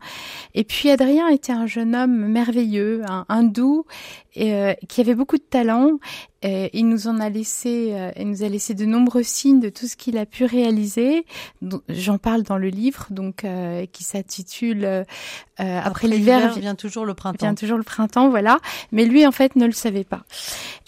Et 0.54 0.64
puis 0.64 0.90
Adrien 0.90 1.28
était 1.28 1.52
un 1.52 1.66
jeune 1.66 1.94
homme 1.94 2.28
merveilleux, 2.28 3.02
un, 3.08 3.52
et, 4.34 4.54
euh, 4.54 4.74
qui 4.88 5.00
avait 5.00 5.14
beaucoup 5.14 5.36
de 5.36 5.42
talent. 5.42 5.98
Et 6.42 6.70
il 6.72 6.88
nous 6.88 7.08
en 7.08 7.18
a 7.18 7.28
laissé, 7.30 7.88
euh, 7.92 8.12
il 8.16 8.28
nous 8.28 8.44
a 8.44 8.48
laissé 8.48 8.74
de 8.74 8.84
nombreux 8.84 9.24
signes 9.24 9.58
de 9.58 9.70
tout 9.70 9.88
ce 9.88 9.96
qu'il 9.96 10.16
a 10.18 10.24
pu 10.24 10.44
réaliser. 10.44 11.26
J'en 11.88 12.18
parle 12.18 12.44
dans 12.44 12.58
le 12.58 12.68
livre, 12.68 13.06
donc 13.10 13.44
euh, 13.44 13.86
qui 13.90 14.04
s'intitule 14.04 14.84
euh, 14.84 15.02
Après, 15.56 15.80
Après 15.84 16.08
l'hiver 16.08 16.54
vient 16.54 16.76
toujours 16.76 17.04
le 17.04 17.14
printemps. 17.14 17.46
Vient 17.46 17.54
toujours 17.56 17.76
le 17.78 17.82
printemps, 17.82 18.28
voilà. 18.28 18.58
Mais 18.92 19.04
lui, 19.04 19.26
en 19.26 19.32
fait, 19.32 19.56
ne 19.56 19.66
le 19.66 19.72
savait 19.72 20.04
pas. 20.04 20.22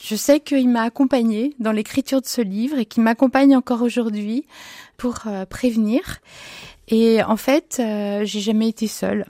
Je 0.00 0.14
sais 0.14 0.38
qu'il 0.38 0.68
m'a 0.68 0.82
accompagné 0.82 1.56
dans 1.58 1.72
l'écriture 1.72 2.20
de 2.20 2.26
ce 2.26 2.42
livre 2.42 2.78
et 2.78 2.84
qu'il 2.84 3.02
m'accompagne 3.02 3.56
encore 3.56 3.82
aujourd'hui 3.82 4.44
pour 5.00 5.20
euh, 5.26 5.46
prévenir. 5.46 6.18
Et 6.88 7.22
en 7.22 7.38
fait, 7.38 7.78
euh, 7.80 8.22
j'ai 8.24 8.40
jamais 8.40 8.68
été 8.68 8.86
seule. 8.86 9.24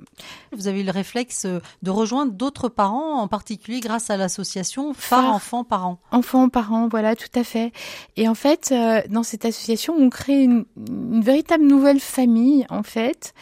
Vous 0.51 0.67
avez 0.67 0.81
eu 0.81 0.85
le 0.85 0.91
réflexe 0.91 1.47
de 1.47 1.91
rejoindre 1.91 2.33
d'autres 2.33 2.69
parents, 2.69 3.21
en 3.21 3.29
particulier 3.29 3.79
grâce 3.79 4.11
à 4.11 4.17
l'association 4.17 4.95
Phare 4.95 5.33
Enfants 5.33 5.63
Parents. 5.63 6.01
Enfants 6.11 6.49
Parents, 6.49 6.89
voilà, 6.89 7.15
tout 7.15 7.39
à 7.39 7.45
fait. 7.45 7.73
Et 8.17 8.27
en 8.29 8.35
fait, 8.35 8.71
euh, 8.73 9.03
dans 9.11 9.23
cette 9.23 9.45
association, 9.45 9.95
on 9.97 10.11
crée 10.11 10.43
une, 10.43 10.65
une 10.89 11.23
véritable 11.23 11.65
nouvelle 11.65 12.01
famille, 12.01 12.67
en 12.69 12.83
fait. 12.83 13.33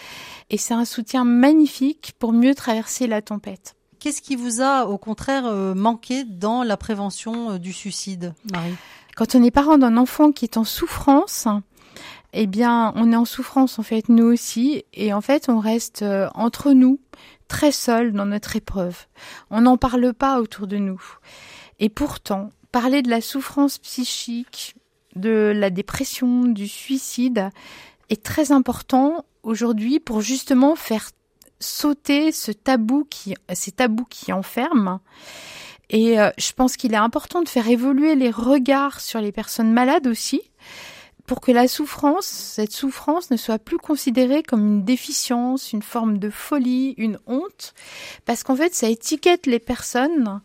Et 0.50 0.58
c'est 0.58 0.74
un 0.74 0.84
soutien 0.84 1.24
magnifique 1.24 2.12
pour 2.18 2.34
mieux 2.34 2.54
traverser 2.54 3.06
la 3.06 3.22
tempête. 3.22 3.74
Qu'est-ce 4.00 4.20
qui 4.20 4.36
vous 4.36 4.60
a 4.60 4.84
au 4.86 4.98
contraire 4.98 5.50
manqué 5.74 6.24
dans 6.24 6.62
la 6.62 6.76
prévention 6.76 7.56
du 7.58 7.72
suicide, 7.72 8.34
Marie? 8.52 8.74
Quand 9.16 9.34
on 9.34 9.42
est 9.42 9.50
parent 9.50 9.78
d'un 9.78 9.96
enfant 9.96 10.30
qui 10.30 10.44
est 10.44 10.56
en 10.56 10.62
souffrance, 10.62 11.48
eh 12.32 12.46
bien, 12.46 12.92
on 12.96 13.12
est 13.12 13.16
en 13.16 13.24
souffrance 13.24 13.78
en 13.78 13.82
fait 13.82 14.08
nous 14.08 14.26
aussi, 14.26 14.84
et 14.92 15.12
en 15.12 15.20
fait, 15.20 15.48
on 15.48 15.58
reste 15.58 16.04
entre 16.34 16.72
nous, 16.72 17.00
très 17.48 17.72
seuls 17.72 18.12
dans 18.12 18.26
notre 18.26 18.56
épreuve. 18.56 19.06
On 19.50 19.62
n'en 19.62 19.76
parle 19.76 20.12
pas 20.12 20.40
autour 20.40 20.66
de 20.66 20.76
nous. 20.76 21.02
Et 21.80 21.88
pourtant, 21.88 22.50
parler 22.72 23.02
de 23.02 23.10
la 23.10 23.20
souffrance 23.20 23.78
psychique, 23.78 24.76
de 25.16 25.52
la 25.54 25.70
dépression, 25.70 26.44
du 26.44 26.68
suicide 26.68 27.50
est 28.10 28.22
très 28.22 28.52
important 28.52 29.24
aujourd'hui 29.42 30.00
pour 30.00 30.20
justement 30.20 30.76
faire 30.76 31.10
sauter 31.60 32.32
ce 32.32 32.52
tabou 32.52 33.06
qui, 33.08 33.34
ces 33.52 33.72
tabous 33.72 34.06
qui 34.08 34.32
enferment. 34.32 35.00
Et 35.90 36.20
euh, 36.20 36.30
je 36.38 36.52
pense 36.52 36.76
qu'il 36.76 36.92
est 36.92 36.98
important 36.98 37.42
de 37.42 37.48
faire 37.48 37.68
évoluer 37.68 38.14
les 38.14 38.30
regards 38.30 39.00
sur 39.00 39.20
les 39.20 39.32
personnes 39.32 39.72
malades 39.72 40.06
aussi, 40.06 40.42
pour 41.28 41.42
que 41.42 41.52
la 41.52 41.68
souffrance, 41.68 42.24
cette 42.24 42.72
souffrance 42.72 43.30
ne 43.30 43.36
soit 43.36 43.58
plus 43.58 43.76
considérée 43.76 44.42
comme 44.42 44.66
une 44.66 44.84
déficience, 44.84 45.74
une 45.74 45.82
forme 45.82 46.16
de 46.16 46.30
folie, 46.30 46.94
une 46.96 47.18
honte, 47.26 47.74
parce 48.24 48.42
qu'en 48.42 48.56
fait 48.56 48.74
ça 48.74 48.88
étiquette 48.88 49.44
les 49.46 49.58
personnes 49.58 50.40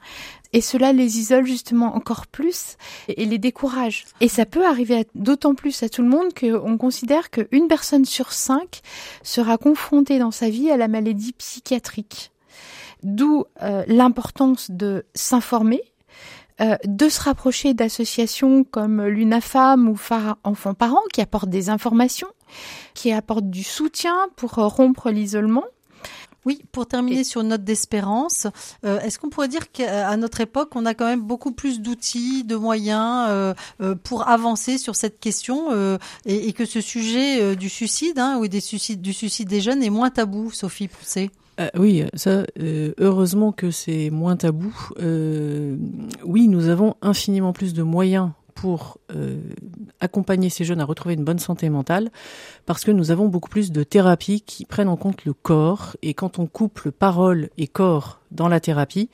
et 0.51 0.59
cela 0.59 0.91
les 0.91 1.19
isole 1.19 1.45
justement 1.45 1.95
encore 1.95 2.27
plus 2.27 2.75
et 3.07 3.25
les 3.25 3.37
décourage. 3.37 4.05
Et 4.19 4.27
ça 4.27 4.45
peut 4.45 4.65
arriver 4.65 5.07
d'autant 5.15 5.55
plus 5.55 5.81
à 5.83 5.89
tout 5.89 6.01
le 6.01 6.09
monde 6.09 6.33
qu'on 6.37 6.77
considère 6.77 7.31
qu'une 7.31 7.69
personne 7.69 8.03
sur 8.03 8.33
cinq 8.33 8.81
sera 9.23 9.57
confrontée 9.57 10.19
dans 10.19 10.31
sa 10.31 10.49
vie 10.49 10.69
à 10.69 10.75
la 10.75 10.89
maladie 10.89 11.31
psychiatrique. 11.31 12.31
D'où 13.03 13.45
euh, 13.61 13.83
l'importance 13.87 14.69
de 14.69 15.05
s'informer, 15.15 15.81
euh, 16.61 16.75
de 16.85 17.09
se 17.09 17.21
rapprocher 17.21 17.73
d'associations 17.73 18.63
comme 18.63 19.03
l'UNAFAM 19.03 19.89
ou 19.89 19.95
Phare 19.95 20.37
Enfants 20.43 20.73
Parents 20.73 21.03
qui 21.11 21.21
apportent 21.21 21.49
des 21.49 21.69
informations, 21.69 22.29
qui 22.93 23.11
apportent 23.11 23.49
du 23.49 23.63
soutien 23.63 24.15
pour 24.35 24.51
rompre 24.51 25.09
l'isolement. 25.09 25.63
Oui, 26.45 26.61
pour 26.71 26.87
terminer 26.87 27.23
sur 27.23 27.41
une 27.41 27.49
note 27.49 27.63
d'espérance, 27.63 28.47
euh, 28.85 28.99
est-ce 28.99 29.17
qu'on 29.17 29.29
pourrait 29.29 29.47
dire 29.47 29.71
qu'à 29.71 30.15
notre 30.17 30.41
époque, 30.41 30.75
on 30.75 30.85
a 30.85 30.93
quand 30.93 31.05
même 31.05 31.21
beaucoup 31.21 31.53
plus 31.53 31.79
d'outils, 31.79 32.43
de 32.43 32.55
moyens 32.57 33.27
euh, 33.29 33.53
euh, 33.81 33.95
pour 33.95 34.27
avancer 34.27 34.77
sur 34.77 34.95
cette 34.95 35.19
question 35.19 35.53
et, 36.25 36.53
que 36.53 36.65
ce 36.65 36.81
sujet 36.81 37.55
du 37.55 37.69
suicide 37.69 38.19
hein, 38.19 38.37
ou 38.39 38.47
des 38.47 38.59
suicides, 38.59 39.01
du 39.01 39.13
suicide 39.13 39.47
des 39.47 39.61
jeunes 39.61 39.81
est 39.81 39.89
moins 39.89 40.09
tabou, 40.09 40.51
Sophie 40.51 40.89
Poussé 41.57 41.69
oui, 41.77 42.03
ça, 42.13 42.45
heureusement 42.99 43.51
que 43.51 43.71
c'est 43.71 44.09
moins 44.09 44.35
tabou. 44.35 44.73
oui, 44.99 46.47
nous 46.47 46.67
avons 46.69 46.95
infiniment 47.01 47.53
plus 47.53 47.73
de 47.73 47.83
moyens 47.83 48.31
pour 48.53 48.97
euh, 49.15 49.39
accompagner 49.99 50.49
ces 50.49 50.63
jeunes 50.63 50.81
à 50.81 50.85
retrouver 50.85 51.15
une 51.15 51.23
bonne 51.23 51.39
santé 51.39 51.69
mentale, 51.69 52.11
parce 52.65 52.83
que 52.83 52.91
nous 52.91 53.11
avons 53.11 53.27
beaucoup 53.27 53.49
plus 53.49 53.71
de 53.71 53.83
thérapies 53.83 54.41
qui 54.41 54.65
prennent 54.65 54.89
en 54.89 54.97
compte 54.97 55.25
le 55.25 55.33
corps, 55.33 55.95
et 56.01 56.13
quand 56.13 56.39
on 56.39 56.45
couple 56.45 56.91
parole 56.91 57.49
et 57.57 57.67
corps 57.67 58.19
dans 58.31 58.47
la 58.47 58.59
thérapie, 58.59 59.09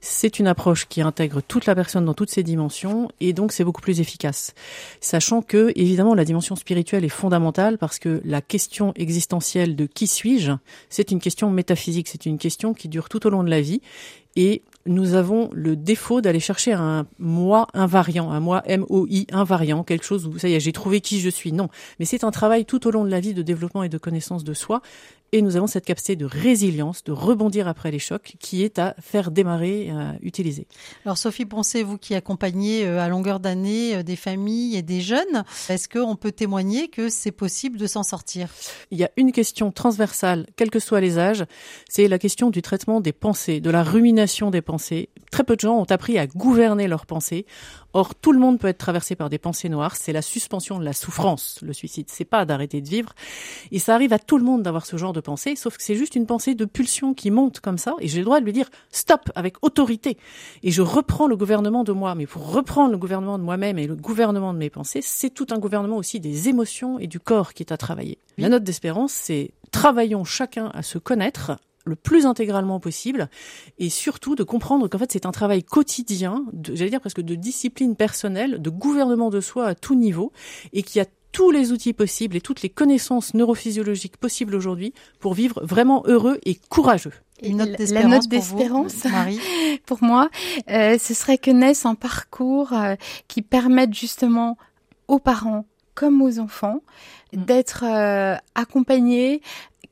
c'est 0.00 0.38
une 0.38 0.46
approche 0.46 0.86
qui 0.88 1.00
intègre 1.00 1.40
toute 1.42 1.66
la 1.66 1.74
personne 1.74 2.04
dans 2.04 2.14
toutes 2.14 2.30
ses 2.30 2.42
dimensions 2.42 3.10
et 3.20 3.32
donc 3.32 3.52
c'est 3.52 3.64
beaucoup 3.64 3.80
plus 3.80 4.00
efficace. 4.00 4.54
Sachant 5.00 5.42
que 5.42 5.72
évidemment 5.74 6.14
la 6.14 6.24
dimension 6.24 6.56
spirituelle 6.56 7.04
est 7.04 7.08
fondamentale 7.08 7.78
parce 7.78 7.98
que 7.98 8.20
la 8.24 8.40
question 8.40 8.92
existentielle 8.94 9.74
de 9.74 9.86
qui 9.86 10.06
suis-je, 10.06 10.52
c'est 10.88 11.10
une 11.10 11.20
question 11.20 11.50
métaphysique, 11.50 12.08
c'est 12.08 12.26
une 12.26 12.38
question 12.38 12.74
qui 12.74 12.88
dure 12.88 13.08
tout 13.08 13.26
au 13.26 13.30
long 13.30 13.42
de 13.42 13.50
la 13.50 13.60
vie 13.60 13.80
et 14.36 14.62
nous 14.88 15.14
avons 15.14 15.50
le 15.52 15.76
défaut 15.76 16.20
d'aller 16.20 16.40
chercher 16.40 16.72
un 16.72 17.06
moi 17.18 17.68
invariant, 17.74 18.30
un 18.30 18.40
moi 18.40 18.62
M-O-I 18.66 19.26
invariant, 19.30 19.84
quelque 19.84 20.04
chose 20.04 20.26
où 20.26 20.38
ça 20.38 20.48
y 20.48 20.54
est, 20.54 20.60
j'ai 20.60 20.72
trouvé 20.72 21.00
qui 21.00 21.20
je 21.20 21.28
suis. 21.28 21.52
Non, 21.52 21.68
mais 21.98 22.04
c'est 22.04 22.24
un 22.24 22.30
travail 22.30 22.64
tout 22.64 22.86
au 22.86 22.90
long 22.90 23.04
de 23.04 23.10
la 23.10 23.20
vie 23.20 23.34
de 23.34 23.42
développement 23.42 23.82
et 23.82 23.88
de 23.88 23.98
connaissance 23.98 24.44
de 24.44 24.54
soi 24.54 24.82
et 25.32 25.42
nous 25.42 25.56
avons 25.56 25.66
cette 25.66 25.84
capacité 25.84 26.16
de 26.16 26.24
résilience, 26.24 27.04
de 27.04 27.12
rebondir 27.12 27.68
après 27.68 27.90
les 27.90 27.98
chocs, 27.98 28.34
qui 28.38 28.62
est 28.62 28.78
à 28.78 28.94
faire 29.00 29.30
démarrer 29.30 29.86
et 29.86 29.90
à 29.90 30.14
utiliser. 30.22 30.66
Alors 31.04 31.18
Sophie 31.18 31.44
Poncé, 31.44 31.82
vous 31.82 31.98
qui 31.98 32.14
accompagnez 32.14 32.86
euh, 32.86 33.00
à 33.00 33.08
longueur 33.08 33.40
d'année 33.40 33.96
euh, 33.96 34.02
des 34.02 34.16
familles 34.16 34.76
et 34.76 34.82
des 34.82 35.00
jeunes, 35.00 35.44
est-ce 35.68 35.88
qu'on 35.88 36.16
peut 36.16 36.32
témoigner 36.32 36.88
que 36.88 37.08
c'est 37.08 37.32
possible 37.32 37.78
de 37.78 37.86
s'en 37.86 38.02
sortir? 38.02 38.48
Il 38.90 38.98
y 38.98 39.04
a 39.04 39.10
une 39.16 39.32
question 39.32 39.70
transversale, 39.70 40.46
quels 40.56 40.70
que 40.70 40.80
soient 40.80 41.00
les 41.00 41.18
âges, 41.18 41.44
c'est 41.88 42.08
la 42.08 42.18
question 42.18 42.50
du 42.50 42.62
traitement 42.62 43.00
des 43.00 43.12
pensées, 43.12 43.60
de 43.60 43.70
la 43.70 43.82
rumination 43.82 44.50
des 44.50 44.62
pensées. 44.62 45.10
Très 45.30 45.44
peu 45.44 45.56
de 45.56 45.60
gens 45.60 45.76
ont 45.76 45.84
appris 45.90 46.18
à 46.18 46.26
gouverner 46.26 46.88
leurs 46.88 47.06
pensées 47.06 47.44
Or, 47.94 48.14
tout 48.14 48.32
le 48.32 48.38
monde 48.38 48.58
peut 48.58 48.68
être 48.68 48.78
traversé 48.78 49.16
par 49.16 49.30
des 49.30 49.38
pensées 49.38 49.68
noires. 49.68 49.96
C'est 49.96 50.12
la 50.12 50.22
suspension 50.22 50.78
de 50.78 50.84
la 50.84 50.92
souffrance. 50.92 51.58
Le 51.62 51.72
suicide, 51.72 52.06
c'est 52.10 52.24
pas 52.24 52.44
d'arrêter 52.44 52.80
de 52.80 52.88
vivre. 52.88 53.14
Et 53.72 53.78
ça 53.78 53.94
arrive 53.94 54.12
à 54.12 54.18
tout 54.18 54.36
le 54.36 54.44
monde 54.44 54.62
d'avoir 54.62 54.84
ce 54.84 54.96
genre 54.96 55.12
de 55.12 55.20
pensée, 55.20 55.56
sauf 55.56 55.76
que 55.76 55.82
c'est 55.82 55.94
juste 55.94 56.14
une 56.14 56.26
pensée 56.26 56.54
de 56.54 56.64
pulsion 56.64 57.14
qui 57.14 57.30
monte 57.30 57.60
comme 57.60 57.78
ça. 57.78 57.94
Et 58.00 58.08
j'ai 58.08 58.18
le 58.18 58.24
droit 58.24 58.40
de 58.40 58.44
lui 58.44 58.52
dire 58.52 58.68
stop 58.90 59.30
avec 59.34 59.56
autorité. 59.62 60.18
Et 60.62 60.70
je 60.70 60.82
reprends 60.82 61.26
le 61.26 61.36
gouvernement 61.36 61.82
de 61.82 61.92
moi. 61.92 62.14
Mais 62.14 62.26
pour 62.26 62.52
reprendre 62.52 62.92
le 62.92 62.98
gouvernement 62.98 63.38
de 63.38 63.44
moi-même 63.44 63.78
et 63.78 63.86
le 63.86 63.96
gouvernement 63.96 64.52
de 64.52 64.58
mes 64.58 64.70
pensées, 64.70 65.00
c'est 65.02 65.30
tout 65.30 65.46
un 65.50 65.58
gouvernement 65.58 65.96
aussi 65.96 66.20
des 66.20 66.48
émotions 66.48 66.98
et 66.98 67.06
du 67.06 67.20
corps 67.20 67.54
qui 67.54 67.62
est 67.62 67.72
à 67.72 67.76
travailler. 67.76 68.18
La 68.36 68.48
note 68.48 68.64
d'espérance, 68.64 69.12
c'est 69.12 69.52
travaillons 69.70 70.24
chacun 70.24 70.70
à 70.74 70.82
se 70.82 70.98
connaître, 70.98 71.52
le 71.88 71.96
plus 71.96 72.26
intégralement 72.26 72.80
possible 72.80 73.28
et 73.78 73.88
surtout 73.88 74.34
de 74.34 74.42
comprendre 74.42 74.88
qu'en 74.88 74.98
fait 74.98 75.12
c'est 75.12 75.26
un 75.26 75.32
travail 75.32 75.62
quotidien, 75.64 76.44
j'allais 76.72 76.90
dire 76.90 77.00
presque 77.00 77.20
de 77.20 77.34
discipline 77.34 77.96
personnelle, 77.96 78.60
de 78.62 78.70
gouvernement 78.70 79.30
de 79.30 79.40
soi 79.40 79.66
à 79.66 79.74
tout 79.74 79.94
niveau 79.94 80.32
et 80.72 80.82
qui 80.82 81.00
a 81.00 81.06
tous 81.32 81.50
les 81.50 81.72
outils 81.72 81.92
possibles 81.92 82.36
et 82.36 82.40
toutes 82.40 82.62
les 82.62 82.68
connaissances 82.68 83.34
neurophysiologiques 83.34 84.16
possibles 84.16 84.54
aujourd'hui 84.54 84.94
pour 85.20 85.34
vivre 85.34 85.60
vraiment 85.64 86.02
heureux 86.06 86.38
et 86.44 86.56
courageux. 86.68 87.12
Et 87.40 87.52
la 87.52 87.66
note 88.04 88.26
d'espérance, 88.28 88.94
pour, 89.86 90.02
moi, 90.02 90.28
euh, 90.70 90.98
ce 90.98 91.14
serait 91.14 91.38
que 91.38 91.50
naisse 91.50 91.86
un 91.86 91.94
parcours 91.94 92.72
euh, 92.72 92.96
qui 93.28 93.42
permette 93.42 93.94
justement 93.94 94.56
aux 95.06 95.20
parents 95.20 95.66
comme 95.94 96.22
aux 96.22 96.38
enfants 96.38 96.80
mm. 97.32 97.44
d'être 97.44 97.84
euh, 97.84 98.36
accompagnés 98.54 99.42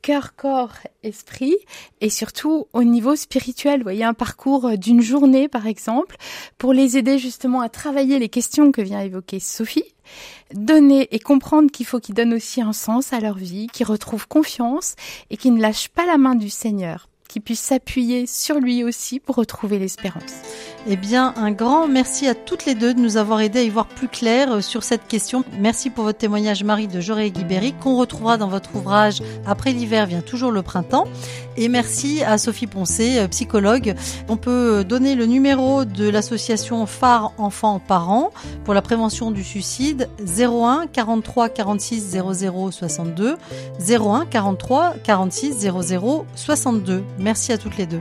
cœur, 0.03 0.37
corps, 0.37 0.75
esprit, 1.03 1.57
et 2.01 2.11
surtout 2.11 2.67
au 2.73 2.85
niveau 2.85 3.17
spirituel. 3.17 3.79
Vous 3.79 3.85
voyez, 3.85 4.05
un 4.05 4.15
parcours 4.15 4.77
d'une 4.79 5.01
journée, 5.01 5.49
par 5.49 5.67
exemple, 5.67 6.17
pour 6.59 6.73
les 6.73 6.97
aider 6.97 7.19
justement 7.19 7.61
à 7.61 7.69
travailler 7.69 8.19
les 8.19 8.29
questions 8.29 8.73
que 8.73 8.83
vient 8.83 9.01
évoquer 9.01 9.41
Sophie, 9.41 9.95
donner 10.55 11.09
et 11.11 11.19
comprendre 11.19 11.71
qu'il 11.71 11.87
faut 11.87 12.01
qu'ils 12.01 12.15
donnent 12.15 12.35
aussi 12.35 12.61
un 12.61 12.73
sens 12.73 13.13
à 13.13 13.21
leur 13.21 13.37
vie, 13.37 13.67
qu'ils 13.73 13.87
retrouvent 13.87 14.29
confiance 14.29 14.95
et 15.31 15.37
qu'ils 15.37 15.55
ne 15.55 15.61
lâchent 15.61 15.89
pas 15.89 16.07
la 16.07 16.19
main 16.19 16.35
du 16.35 16.51
Seigneur, 16.51 17.09
qu'ils 17.29 17.43
puissent 17.43 17.61
s'appuyer 17.61 18.27
sur 18.27 18.59
lui 18.59 18.85
aussi 18.85 19.21
pour 19.21 19.37
retrouver 19.37 19.79
l'espérance. 19.79 20.35
Eh 20.89 20.95
bien, 20.95 21.35
un 21.37 21.51
grand 21.51 21.89
merci 21.89 22.29
à 22.29 22.35
toutes 22.37 22.65
les 22.65 22.77
deux 22.77 22.95
de 22.95 23.01
nous 23.01 23.17
avoir 23.17 23.41
aidé 23.41 23.59
à 23.59 23.63
y 23.63 23.69
voir 23.69 23.87
plus 23.87 24.07
clair 24.07 24.53
euh, 24.53 24.61
sur 24.61 24.85
cette 24.85 25.09
question. 25.09 25.43
Merci 25.59 25.91
pour 25.91 26.05
votre 26.05 26.19
témoignage, 26.19 26.63
Marie 26.63 26.87
de 26.87 27.01
Joré 27.01 27.33
Guibéry, 27.33 27.73
qu'on 27.73 27.97
retrouvera 27.97 28.37
dans 28.37 28.47
votre 28.47 28.77
ouvrage 28.77 29.21
Après 29.47 29.73
l'hiver 29.73 30.07
vient 30.07 30.21
toujours 30.21 30.53
le 30.53 30.63
printemps. 30.63 31.09
Et 31.57 31.67
merci 31.69 32.23
à 32.23 32.39
Sophie 32.39 32.69
Poncé, 32.69 33.19
euh, 33.19 33.27
psychologue. 33.27 33.97
On 34.29 34.37
peut 34.37 34.85
donner 34.85 35.17
le 35.17 35.27
numéro 35.27 35.85
de 35.85 36.09
l'association 36.09 36.87
Phare 36.87 37.33
Enfants 37.37 37.81
Parents 37.81 38.31
pour 38.65 38.73
la 38.73 38.81
prévention 38.81 39.33
du 39.33 39.43
suicide 39.43 40.09
01 40.39 40.87
43 40.93 41.49
46 41.49 42.17
00 42.37 42.71
62 42.71 43.37
01 43.89 44.27
43 44.27 44.95
46 45.03 45.69
00 45.83 46.27
62. 46.37 47.03
Merci 47.19 47.53
à 47.53 47.59
toutes 47.59 47.77
les 47.77 47.87
deux. 47.87 48.01